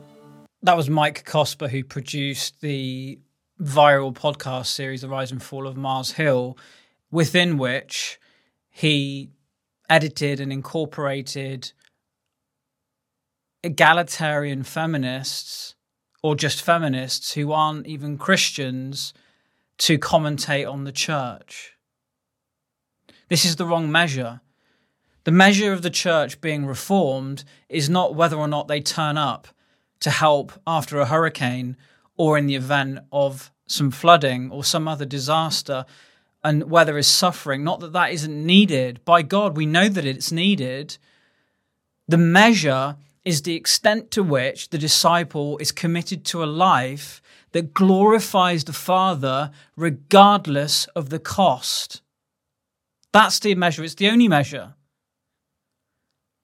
That 0.63 0.77
was 0.77 0.91
Mike 0.91 1.25
Cosper 1.25 1.69
who 1.69 1.85
produced 1.85 2.61
the 2.61 3.21
viral 3.61 4.13
podcast 4.13 4.67
series, 4.67 5.03
The 5.03 5.09
Rise 5.09 5.31
and 5.31 5.43
Fall 5.43 5.67
of 5.67 5.77
Mars 5.77 6.13
Hill, 6.13 6.59
within 7.11 7.59
which 7.59 8.19
he 8.71 9.31
edited 9.89 10.41
and 10.41 10.53
incorporated 10.53 11.73
egalitarian 13.69 14.63
feminists 14.63 15.75
or 16.23 16.35
just 16.35 16.63
feminists 16.63 17.35
who 17.35 17.53
aren't 17.53 17.87
even 17.87 18.17
Christians 18.17 19.13
to 19.77 19.99
commentate 19.99 20.71
on 20.71 20.85
the 20.85 20.93
church. 20.93 21.75
This 23.29 23.45
is 23.45 23.57
the 23.57 23.67
wrong 23.67 23.93
measure. 23.93 24.41
The 25.25 25.33
measure 25.33 25.73
of 25.73 25.83
the 25.83 25.91
church 25.91 26.41
being 26.41 26.65
reformed 26.65 27.45
is 27.69 27.91
not 27.91 28.15
whether 28.15 28.37
or 28.37 28.49
not 28.49 28.69
they 28.69 28.81
turn 28.81 29.19
up 29.19 29.49
to 30.01 30.11
help 30.11 30.53
after 30.67 30.99
a 30.99 31.07
hurricane 31.07 31.77
or 32.17 32.39
in 32.39 32.47
the 32.47 32.55
event 32.55 33.01
of 33.13 33.53
some 33.67 33.91
flooding 33.91 34.51
or 34.51 34.65
some 34.65 34.89
other 34.89 35.05
disaster 35.05 35.85
and 36.43 36.71
where 36.71 36.87
there 36.87 36.97
is 36.97 37.07
suffering. 37.07 37.63
Not 37.63 37.81
that 37.81 37.93
that 37.93 38.13
isn't 38.13 38.47
needed. 38.47 39.05
By 39.05 39.21
God, 39.21 39.59
we 39.59 39.67
know 39.67 39.89
that 39.91 40.07
it's 40.07 40.33
needed. 40.33 40.97
The 42.07 42.17
measure 42.17 42.97
is 43.25 43.43
the 43.43 43.55
extent 43.55 44.11
to 44.13 44.23
which 44.23 44.71
the 44.71 44.79
disciple 44.79 45.59
is 45.59 45.73
committed 45.73 46.25
to 46.27 46.43
a 46.43 46.47
life 46.47 47.21
that 47.53 47.75
glorifies 47.75 48.65
the 48.65 48.73
Father 48.73 49.51
regardless 49.77 50.87
of 50.97 51.11
the 51.11 51.19
cost. 51.19 52.03
That's 53.13 53.39
the 53.39 53.55
measure. 53.55 53.85
It's 53.85 53.95
the 53.95 54.09
only 54.09 54.29
measure. 54.29 54.75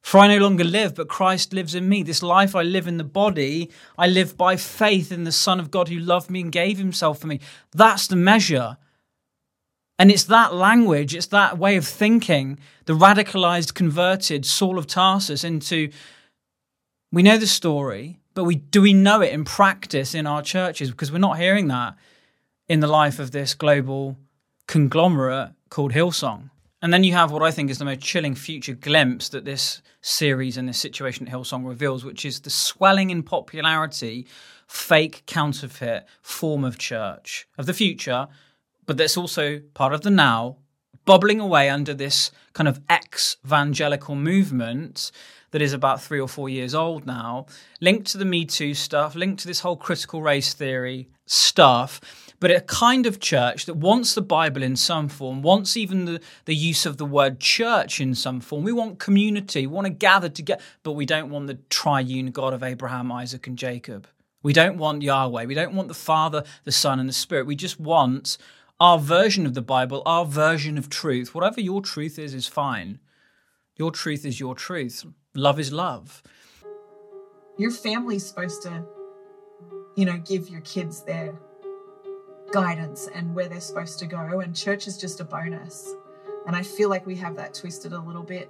For 0.02 0.18
I 0.18 0.28
no 0.28 0.38
longer 0.38 0.64
live, 0.64 0.94
but 0.94 1.08
Christ 1.08 1.54
lives 1.54 1.74
in 1.74 1.88
me. 1.88 2.02
This 2.02 2.22
life 2.22 2.54
I 2.54 2.62
live 2.62 2.86
in 2.86 2.98
the 2.98 3.04
body, 3.04 3.70
I 3.96 4.06
live 4.06 4.36
by 4.36 4.56
faith 4.56 5.10
in 5.10 5.24
the 5.24 5.32
Son 5.32 5.58
of 5.58 5.70
God 5.70 5.88
who 5.88 5.98
loved 5.98 6.30
me 6.30 6.42
and 6.42 6.52
gave 6.52 6.76
himself 6.76 7.18
for 7.20 7.26
me. 7.26 7.40
That's 7.72 8.06
the 8.06 8.16
measure. 8.16 8.76
And 9.98 10.10
it's 10.10 10.24
that 10.24 10.52
language, 10.52 11.14
it's 11.14 11.28
that 11.28 11.56
way 11.56 11.76
of 11.76 11.86
thinking, 11.86 12.58
the 12.84 12.92
radicalized, 12.92 13.74
converted 13.74 14.44
Saul 14.44 14.78
of 14.78 14.86
Tarsus 14.86 15.44
into. 15.44 15.90
We 17.14 17.22
know 17.22 17.38
the 17.38 17.46
story, 17.46 18.18
but 18.34 18.42
we 18.42 18.56
do 18.56 18.82
we 18.82 18.92
know 18.92 19.20
it 19.20 19.32
in 19.32 19.44
practice 19.44 20.16
in 20.16 20.26
our 20.26 20.42
churches? 20.42 20.90
Because 20.90 21.12
we're 21.12 21.18
not 21.18 21.38
hearing 21.38 21.68
that 21.68 21.94
in 22.68 22.80
the 22.80 22.88
life 22.88 23.20
of 23.20 23.30
this 23.30 23.54
global 23.54 24.18
conglomerate 24.66 25.52
called 25.70 25.92
Hillsong. 25.92 26.50
And 26.82 26.92
then 26.92 27.04
you 27.04 27.12
have 27.12 27.30
what 27.30 27.44
I 27.44 27.52
think 27.52 27.70
is 27.70 27.78
the 27.78 27.84
most 27.84 28.00
chilling 28.00 28.34
future 28.34 28.74
glimpse 28.74 29.28
that 29.28 29.44
this 29.44 29.80
series 30.00 30.56
and 30.56 30.68
this 30.68 30.80
situation 30.80 31.28
at 31.28 31.32
Hillsong 31.32 31.64
reveals, 31.64 32.04
which 32.04 32.24
is 32.24 32.40
the 32.40 32.50
swelling 32.50 33.10
in 33.10 33.22
popularity, 33.22 34.26
fake 34.66 35.22
counterfeit 35.24 36.06
form 36.20 36.64
of 36.64 36.78
church 36.78 37.46
of 37.56 37.66
the 37.66 37.74
future, 37.74 38.26
but 38.86 38.96
that's 38.96 39.16
also 39.16 39.60
part 39.74 39.94
of 39.94 40.00
the 40.00 40.10
now, 40.10 40.56
bubbling 41.04 41.38
away 41.38 41.70
under 41.70 41.94
this 41.94 42.32
kind 42.54 42.66
of 42.66 42.80
ex 42.88 43.36
evangelical 43.44 44.16
movement 44.16 45.12
that 45.54 45.62
is 45.62 45.72
about 45.72 46.02
three 46.02 46.18
or 46.18 46.26
four 46.26 46.48
years 46.48 46.74
old 46.74 47.06
now, 47.06 47.46
linked 47.80 48.08
to 48.08 48.18
the 48.18 48.24
Me 48.24 48.44
Too 48.44 48.74
stuff, 48.74 49.14
linked 49.14 49.40
to 49.42 49.46
this 49.46 49.60
whole 49.60 49.76
critical 49.76 50.20
race 50.20 50.52
theory 50.52 51.08
stuff 51.26 52.00
but 52.40 52.50
a 52.50 52.60
kind 52.60 53.06
of 53.06 53.20
church 53.20 53.64
that 53.64 53.78
wants 53.78 54.14
the 54.14 54.20
Bible 54.20 54.62
in 54.62 54.76
some 54.76 55.08
form, 55.08 55.40
wants 55.40 55.78
even 55.78 56.04
the, 56.04 56.20
the 56.44 56.54
use 56.54 56.84
of 56.84 56.98
the 56.98 57.06
word 57.06 57.40
church 57.40 58.02
in 58.02 58.14
some 58.14 58.38
form. 58.38 58.64
We 58.64 58.72
want 58.72 58.98
community, 58.98 59.66
we 59.66 59.72
want 59.72 59.86
to 59.86 59.90
gather 59.90 60.28
together, 60.28 60.62
but 60.82 60.92
we 60.92 61.06
don't 61.06 61.30
want 61.30 61.46
the 61.46 61.58
triune 61.70 62.32
God 62.32 62.52
of 62.52 62.62
Abraham, 62.62 63.10
Isaac, 63.10 63.46
and 63.46 63.56
Jacob. 63.56 64.06
We 64.42 64.52
don't 64.52 64.76
want 64.76 65.00
Yahweh. 65.00 65.46
We 65.46 65.54
don't 65.54 65.74
want 65.74 65.88
the 65.88 65.94
Father, 65.94 66.44
the 66.64 66.72
Son, 66.72 67.00
and 67.00 67.08
the 67.08 67.14
Spirit. 67.14 67.46
We 67.46 67.56
just 67.56 67.80
want 67.80 68.36
our 68.78 68.98
version 68.98 69.46
of 69.46 69.54
the 69.54 69.62
Bible, 69.62 70.02
our 70.04 70.26
version 70.26 70.76
of 70.76 70.90
truth. 70.90 71.34
Whatever 71.34 71.62
your 71.62 71.80
truth 71.80 72.18
is, 72.18 72.34
is 72.34 72.46
fine. 72.46 72.98
Your 73.76 73.90
truth 73.90 74.26
is 74.26 74.38
your 74.38 74.54
truth. 74.54 75.06
Love 75.36 75.58
is 75.58 75.72
love. 75.72 76.22
Your 77.58 77.72
family's 77.72 78.24
supposed 78.24 78.62
to, 78.62 78.84
you 79.96 80.04
know, 80.04 80.16
give 80.18 80.48
your 80.48 80.60
kids 80.60 81.02
their 81.02 81.34
guidance 82.52 83.08
and 83.12 83.34
where 83.34 83.48
they're 83.48 83.60
supposed 83.60 83.98
to 83.98 84.06
go, 84.06 84.40
and 84.40 84.54
church 84.54 84.86
is 84.86 84.96
just 84.96 85.20
a 85.20 85.24
bonus. 85.24 85.92
And 86.46 86.54
I 86.54 86.62
feel 86.62 86.88
like 86.88 87.04
we 87.04 87.16
have 87.16 87.34
that 87.36 87.52
twisted 87.52 87.92
a 87.92 87.98
little 87.98 88.22
bit. 88.22 88.48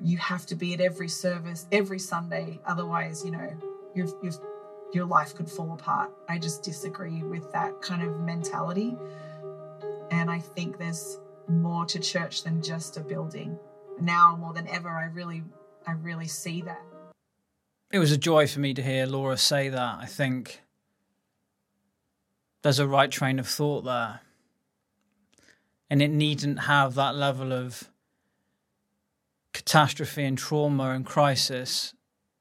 You 0.00 0.16
have 0.16 0.46
to 0.46 0.54
be 0.54 0.72
at 0.72 0.80
every 0.80 1.08
service 1.08 1.66
every 1.70 1.98
Sunday, 1.98 2.58
otherwise, 2.64 3.22
you 3.22 3.32
know, 3.32 3.50
you've, 3.94 4.14
you've, 4.22 4.38
your 4.94 5.04
life 5.04 5.34
could 5.34 5.50
fall 5.50 5.74
apart. 5.74 6.10
I 6.26 6.38
just 6.38 6.62
disagree 6.62 7.22
with 7.22 7.52
that 7.52 7.82
kind 7.82 8.02
of 8.02 8.20
mentality. 8.20 8.96
And 10.10 10.30
I 10.30 10.38
think 10.38 10.78
there's 10.78 11.18
more 11.48 11.84
to 11.86 11.98
church 11.98 12.44
than 12.44 12.62
just 12.62 12.96
a 12.96 13.00
building. 13.00 13.58
Now 14.00 14.36
more 14.36 14.52
than 14.52 14.68
ever, 14.68 14.88
I 14.88 15.04
really, 15.06 15.42
I 15.86 15.92
really 15.92 16.28
see 16.28 16.62
that. 16.62 16.82
It 17.92 17.98
was 17.98 18.10
a 18.10 18.16
joy 18.16 18.46
for 18.46 18.60
me 18.60 18.74
to 18.74 18.82
hear 18.82 19.06
Laura 19.06 19.36
say 19.36 19.68
that. 19.68 19.98
I 20.00 20.06
think 20.06 20.60
there's 22.62 22.80
a 22.80 22.88
right 22.88 23.10
train 23.10 23.38
of 23.38 23.46
thought 23.46 23.84
there. 23.84 24.20
And 25.88 26.02
it 26.02 26.10
needn't 26.10 26.60
have 26.64 26.96
that 26.96 27.14
level 27.14 27.52
of 27.52 27.88
catastrophe 29.52 30.24
and 30.24 30.36
trauma 30.36 30.90
and 30.90 31.06
crisis 31.06 31.94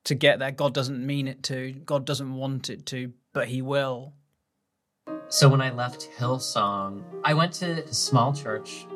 to 0.05 0.15
get 0.15 0.39
there. 0.39 0.51
God 0.51 0.73
doesn't 0.73 1.05
mean 1.05 1.27
it 1.27 1.43
to, 1.43 1.73
God 1.85 2.05
doesn't 2.05 2.33
want 2.33 2.71
it 2.71 2.87
to, 2.87 3.13
but 3.33 3.47
He 3.47 3.61
will. 3.61 4.13
So 5.27 5.47
when 5.47 5.61
I 5.61 5.71
left 5.71 6.09
Hillsong, 6.17 7.03
I 7.23 7.35
went 7.35 7.53
to 7.53 7.83
a 7.83 7.93
small 7.93 8.33
church. 8.33 8.87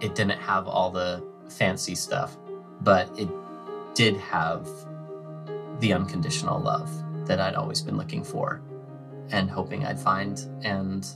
It 0.00 0.14
didn't 0.14 0.40
have 0.40 0.68
all 0.68 0.90
the 0.90 1.24
fancy 1.48 1.94
stuff, 1.96 2.36
but 2.80 3.08
it 3.18 3.28
did 3.94 4.16
have 4.16 4.68
the 5.80 5.92
unconditional 5.92 6.60
love 6.60 6.90
that 7.26 7.40
I'd 7.40 7.54
always 7.54 7.80
been 7.80 7.96
looking 7.96 8.24
for 8.24 8.62
and 9.30 9.50
hoping 9.50 9.84
I'd 9.86 9.98
find, 9.98 10.40
and 10.62 11.06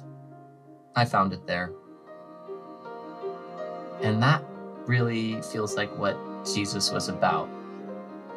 I 0.94 1.04
found 1.04 1.32
it 1.32 1.46
there. 1.46 1.72
And 4.02 4.22
that 4.22 4.42
really 4.86 5.42
feels 5.42 5.76
like 5.76 5.96
what 5.98 6.16
Jesus 6.44 6.90
was 6.90 7.08
about 7.08 7.48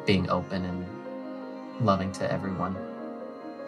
being 0.06 0.28
open 0.28 0.64
and 0.64 0.86
loving 1.86 2.12
to 2.12 2.30
everyone. 2.30 2.76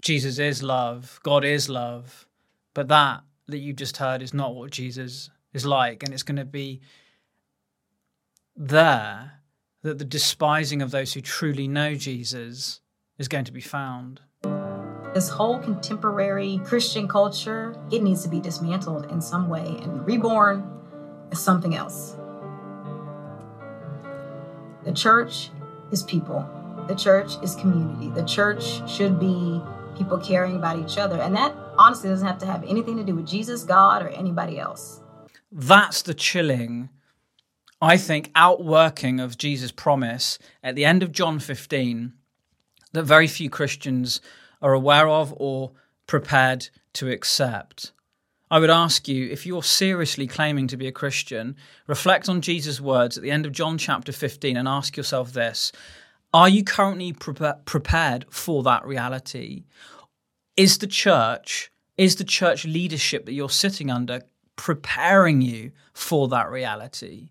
Jesus 0.02 0.38
is 0.38 0.62
love, 0.62 1.20
God 1.22 1.44
is 1.44 1.68
love, 1.68 2.26
but 2.74 2.88
that 2.88 3.22
that 3.48 3.58
you 3.58 3.72
just 3.72 3.98
heard 3.98 4.22
is 4.22 4.32
not 4.32 4.54
what 4.54 4.70
Jesus 4.70 5.30
is 5.52 5.66
like, 5.66 6.02
and 6.02 6.12
it's 6.12 6.22
going 6.22 6.36
to 6.36 6.44
be 6.44 6.80
there 8.56 9.41
that 9.82 9.98
the 9.98 10.04
despising 10.04 10.80
of 10.80 10.90
those 10.90 11.12
who 11.12 11.20
truly 11.20 11.66
know 11.66 11.94
Jesus 11.94 12.80
is 13.18 13.28
going 13.28 13.44
to 13.44 13.52
be 13.52 13.60
found. 13.60 14.20
This 15.14 15.28
whole 15.28 15.58
contemporary 15.58 16.60
Christian 16.64 17.06
culture, 17.06 17.76
it 17.90 18.02
needs 18.02 18.22
to 18.22 18.28
be 18.28 18.40
dismantled 18.40 19.10
in 19.10 19.20
some 19.20 19.48
way 19.48 19.78
and 19.82 20.06
reborn 20.06 20.66
as 21.30 21.42
something 21.42 21.74
else. 21.74 22.16
The 24.84 24.92
church 24.92 25.50
is 25.90 26.02
people. 26.02 26.48
The 26.88 26.94
church 26.94 27.32
is 27.42 27.54
community. 27.54 28.08
The 28.08 28.24
church 28.24 28.88
should 28.90 29.20
be 29.20 29.60
people 29.96 30.18
caring 30.18 30.56
about 30.56 30.78
each 30.78 30.96
other. 30.96 31.20
And 31.20 31.36
that 31.36 31.54
honestly 31.76 32.08
doesn't 32.08 32.26
have 32.26 32.38
to 32.38 32.46
have 32.46 32.64
anything 32.64 32.96
to 32.96 33.04
do 33.04 33.14
with 33.14 33.26
Jesus, 33.26 33.64
God, 33.64 34.02
or 34.02 34.08
anybody 34.08 34.58
else. 34.58 35.00
That's 35.50 36.02
the 36.02 36.14
chilling, 36.14 36.88
I 37.82 37.96
think, 37.96 38.30
outworking 38.36 39.18
of 39.18 39.36
Jesus' 39.36 39.72
promise 39.72 40.38
at 40.62 40.76
the 40.76 40.84
end 40.84 41.02
of 41.02 41.10
John 41.10 41.40
15 41.40 42.12
that 42.92 43.02
very 43.02 43.26
few 43.26 43.50
Christians 43.50 44.20
are 44.62 44.72
aware 44.72 45.08
of 45.08 45.34
or 45.36 45.72
prepared 46.06 46.68
to 46.92 47.10
accept. 47.10 47.90
I 48.52 48.60
would 48.60 48.70
ask 48.70 49.08
you, 49.08 49.28
if 49.30 49.46
you're 49.46 49.64
seriously 49.64 50.28
claiming 50.28 50.68
to 50.68 50.76
be 50.76 50.86
a 50.86 50.92
Christian, 50.92 51.56
reflect 51.88 52.28
on 52.28 52.40
Jesus' 52.40 52.80
words 52.80 53.16
at 53.16 53.24
the 53.24 53.32
end 53.32 53.46
of 53.46 53.52
John 53.52 53.78
chapter 53.78 54.12
15 54.12 54.56
and 54.56 54.68
ask 54.68 54.96
yourself 54.96 55.32
this 55.32 55.72
Are 56.32 56.48
you 56.48 56.62
currently 56.62 57.12
pre- 57.12 57.34
prepared 57.64 58.26
for 58.30 58.62
that 58.62 58.86
reality? 58.86 59.64
Is 60.56 60.78
the 60.78 60.86
church, 60.86 61.72
is 61.96 62.14
the 62.14 62.22
church 62.22 62.64
leadership 62.64 63.26
that 63.26 63.32
you're 63.32 63.50
sitting 63.50 63.90
under 63.90 64.20
preparing 64.54 65.42
you 65.42 65.72
for 65.92 66.28
that 66.28 66.48
reality? 66.48 67.30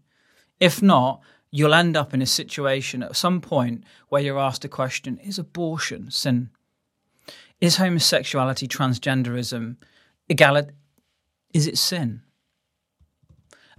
If 0.62 0.82
not, 0.82 1.21
you'll 1.50 1.74
end 1.74 1.97
up 1.97 2.13
in 2.13 2.21
a 2.21 2.28
situation 2.28 3.02
at 3.02 3.15
some 3.15 3.41
point 3.41 3.84
where 4.08 4.21
you're 4.21 4.39
asked 4.39 4.63
a 4.63 4.69
question 4.69 5.17
Is 5.17 5.39
abortion 5.39 6.12
sin? 6.12 6.52
Is 7.60 7.78
homosexuality, 7.78 8.67
transgenderism, 8.67 9.76
egalit- 10.30 10.71
is 11.54 11.67
it 11.67 11.78
sin? 11.78 12.21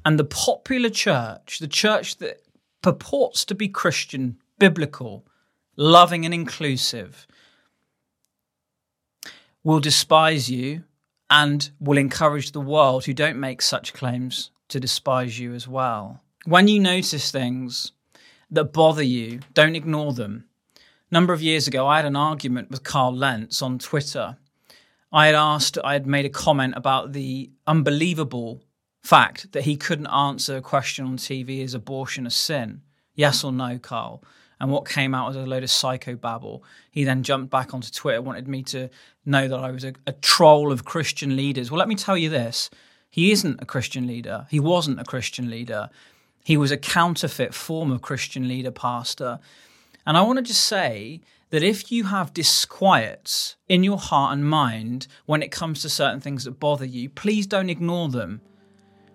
And 0.04 0.18
the 0.18 0.24
popular 0.24 0.90
church, 0.90 1.60
the 1.60 1.68
church 1.68 2.18
that 2.18 2.42
purports 2.82 3.44
to 3.44 3.54
be 3.54 3.68
Christian, 3.68 4.38
biblical, 4.58 5.24
loving, 5.76 6.24
and 6.24 6.34
inclusive, 6.34 7.28
will 9.62 9.78
despise 9.78 10.50
you 10.50 10.82
and 11.30 11.70
will 11.80 11.98
encourage 11.98 12.50
the 12.50 12.60
world 12.60 13.04
who 13.04 13.14
don't 13.14 13.38
make 13.38 13.62
such 13.62 13.94
claims 13.94 14.50
to 14.68 14.80
despise 14.80 15.38
you 15.38 15.54
as 15.54 15.68
well. 15.68 16.20
When 16.44 16.66
you 16.66 16.80
notice 16.80 17.30
things 17.30 17.92
that 18.50 18.72
bother 18.72 19.02
you, 19.02 19.40
don't 19.54 19.76
ignore 19.76 20.12
them 20.12 20.46
A 20.76 21.14
number 21.14 21.32
of 21.32 21.40
years 21.40 21.68
ago, 21.68 21.86
I 21.86 21.96
had 21.96 22.04
an 22.04 22.16
argument 22.16 22.68
with 22.68 22.82
Carl 22.82 23.14
Lentz 23.14 23.62
on 23.62 23.78
Twitter. 23.78 24.36
I 25.12 25.26
had 25.26 25.36
asked, 25.36 25.78
I 25.84 25.92
had 25.92 26.06
made 26.06 26.24
a 26.24 26.30
comment 26.30 26.74
about 26.76 27.12
the 27.12 27.52
unbelievable 27.68 28.60
fact 29.04 29.52
that 29.52 29.62
he 29.62 29.76
couldn't 29.76 30.08
answer 30.08 30.56
a 30.56 30.62
question 30.62 31.04
on 31.04 31.16
TV 31.16 31.60
is 31.60 31.74
abortion 31.74 32.26
a 32.26 32.30
sin? 32.30 32.82
Yes 33.14 33.44
or 33.44 33.52
no, 33.52 33.78
Carl? 33.78 34.24
And 34.58 34.70
what 34.70 34.88
came 34.88 35.14
out 35.14 35.28
was 35.28 35.36
a 35.36 35.46
load 35.46 35.62
of 35.62 35.68
psychobabble. 35.68 36.62
He 36.90 37.04
then 37.04 37.22
jumped 37.22 37.50
back 37.50 37.72
onto 37.72 37.90
Twitter, 37.90 38.20
wanted 38.20 38.48
me 38.48 38.64
to 38.64 38.90
know 39.24 39.46
that 39.46 39.58
I 39.58 39.70
was 39.70 39.84
a, 39.84 39.92
a 40.08 40.12
troll 40.12 40.72
of 40.72 40.84
Christian 40.84 41.36
leaders. 41.36 41.70
Well, 41.70 41.78
let 41.78 41.88
me 41.88 41.94
tell 41.94 42.16
you 42.16 42.30
this 42.30 42.68
he 43.12 43.30
isn't 43.30 43.60
a 43.60 43.66
Christian 43.66 44.06
leader. 44.06 44.46
He 44.50 44.58
wasn't 44.58 44.98
a 44.98 45.04
Christian 45.04 45.50
leader. 45.50 45.90
He 46.44 46.56
was 46.56 46.70
a 46.70 46.76
counterfeit 46.76 47.54
form 47.54 47.90
of 47.90 48.02
Christian 48.02 48.48
leader, 48.48 48.70
pastor. 48.70 49.38
And 50.06 50.16
I 50.16 50.22
want 50.22 50.38
to 50.38 50.42
just 50.42 50.64
say 50.64 51.20
that 51.50 51.62
if 51.62 51.92
you 51.92 52.04
have 52.04 52.34
disquiets 52.34 53.56
in 53.68 53.84
your 53.84 53.98
heart 53.98 54.32
and 54.32 54.48
mind 54.48 55.06
when 55.26 55.42
it 55.42 55.52
comes 55.52 55.82
to 55.82 55.88
certain 55.88 56.20
things 56.20 56.44
that 56.44 56.58
bother 56.58 56.84
you, 56.84 57.08
please 57.10 57.46
don't 57.46 57.70
ignore 57.70 58.08
them. 58.08 58.40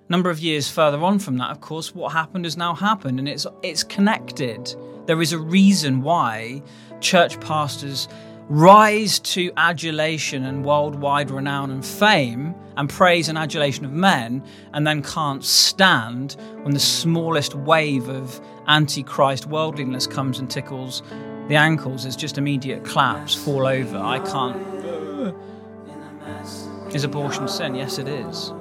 A 0.07 0.11
number 0.11 0.29
of 0.29 0.39
years 0.39 0.69
further 0.69 1.03
on 1.03 1.19
from 1.19 1.37
that, 1.37 1.51
of 1.51 1.59
course, 1.59 1.93
what 1.93 2.13
happened 2.13 2.45
has 2.45 2.55
now 2.55 2.73
happened, 2.73 3.19
and 3.19 3.27
it's 3.27 3.45
it's 3.61 3.83
connected. 3.83 4.73
There 5.05 5.21
is 5.21 5.33
a 5.33 5.39
reason 5.39 6.01
why 6.01 6.61
church 7.01 7.39
pastors 7.41 8.07
rise 8.49 9.19
to 9.19 9.51
adulation 9.57 10.45
and 10.45 10.63
worldwide 10.63 11.29
renown 11.29 11.71
and 11.71 11.86
fame 11.86 12.55
and 12.77 12.89
praise 12.89 13.27
and 13.27 13.38
adulation 13.38 13.86
of 13.86 13.91
men, 13.91 14.43
and 14.73 14.86
then 14.86 15.01
can't 15.01 15.43
stand 15.43 16.38
when 16.62 16.73
the 16.73 16.79
smallest 16.79 17.55
wave 17.55 18.07
of 18.07 18.39
antichrist 18.67 19.47
worldliness 19.47 20.05
comes 20.05 20.39
and 20.39 20.49
tickles 20.49 21.01
the 21.47 21.55
ankles. 21.55 22.05
It's 22.05 22.15
just 22.15 22.38
immediate 22.38 22.86
collapse, 22.86 23.33
fall 23.33 23.65
over. 23.65 23.97
I 23.97 24.19
can't. 24.19 24.77
Is 26.93 27.03
abortion 27.03 27.47
sin? 27.47 27.75
Yes, 27.75 27.97
it 27.97 28.07
is. 28.07 28.53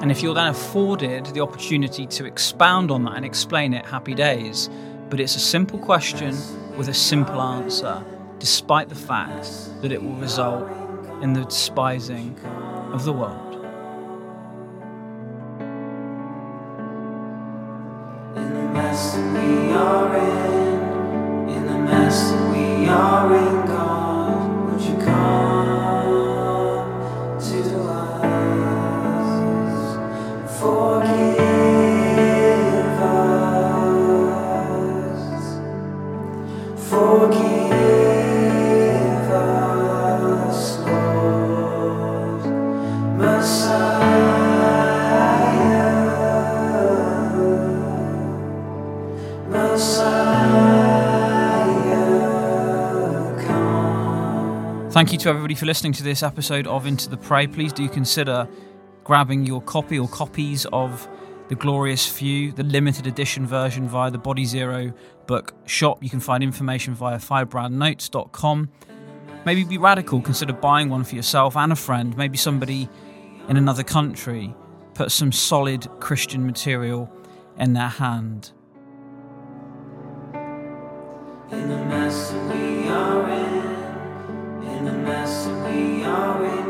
And 0.00 0.10
if 0.12 0.22
you're 0.22 0.34
then 0.34 0.48
afforded 0.48 1.26
the 1.26 1.40
opportunity 1.40 2.06
to 2.06 2.24
expound 2.24 2.90
on 2.90 3.04
that 3.04 3.16
and 3.16 3.24
explain 3.24 3.72
it, 3.72 3.84
happy 3.86 4.14
days. 4.14 4.68
But 5.08 5.20
it's 5.20 5.36
a 5.36 5.40
simple 5.40 5.78
question 5.78 6.36
with 6.76 6.88
a 6.88 6.94
simple 6.94 7.40
answer, 7.40 8.04
despite 8.38 8.88
the 8.88 8.94
fact 8.94 9.46
that 9.82 9.92
it 9.92 10.02
will 10.02 10.14
result 10.14 10.68
in 11.22 11.32
the 11.32 11.44
despising 11.44 12.38
of 12.92 13.04
the 13.04 13.12
world. 13.12 13.55
Thank 54.90 55.12
you 55.12 55.18
to 55.18 55.28
everybody 55.28 55.54
for 55.54 55.66
listening 55.66 55.92
to 55.94 56.02
this 56.02 56.22
episode 56.22 56.66
of 56.66 56.86
Into 56.86 57.10
the 57.10 57.16
Pray. 57.16 57.46
Please 57.46 57.72
do 57.72 57.86
consider 57.88 58.48
grabbing 59.04 59.44
your 59.44 59.60
copy 59.60 59.98
or 59.98 60.08
copies 60.08 60.64
of 60.72 61.06
The 61.48 61.54
Glorious 61.54 62.08
Few, 62.08 62.52
the 62.52 62.62
limited 62.62 63.06
edition 63.06 63.46
version 63.46 63.88
via 63.88 64.10
the 64.10 64.18
Body 64.18 64.44
Zero 64.44 64.94
book 65.26 65.54
shop. 65.66 66.02
You 66.02 66.08
can 66.08 66.20
find 66.20 66.42
information 66.42 66.94
via 66.94 67.18
firebrandnotes.com. 67.18 68.70
Maybe 69.44 69.64
be 69.64 69.76
radical, 69.76 70.22
consider 70.22 70.54
buying 70.54 70.88
one 70.88 71.04
for 71.04 71.14
yourself 71.14 71.56
and 71.56 71.72
a 71.72 71.76
friend, 71.76 72.16
maybe 72.16 72.38
somebody 72.38 72.88
in 73.48 73.56
another 73.56 73.82
country. 73.82 74.54
Put 74.94 75.12
some 75.12 75.30
solid 75.30 75.88
Christian 76.00 76.46
material 76.46 77.12
in 77.58 77.74
their 77.74 77.88
hand. 77.88 78.52
In 81.50 81.68
the 81.68 81.84
mess 81.84 82.32
we 82.32 82.88
are 82.88 83.28
in, 83.30 83.55
the 84.86 84.92
mess 84.92 85.46
that 85.46 85.74
we 85.74 86.04
are 86.04 86.44
in. 86.46 86.65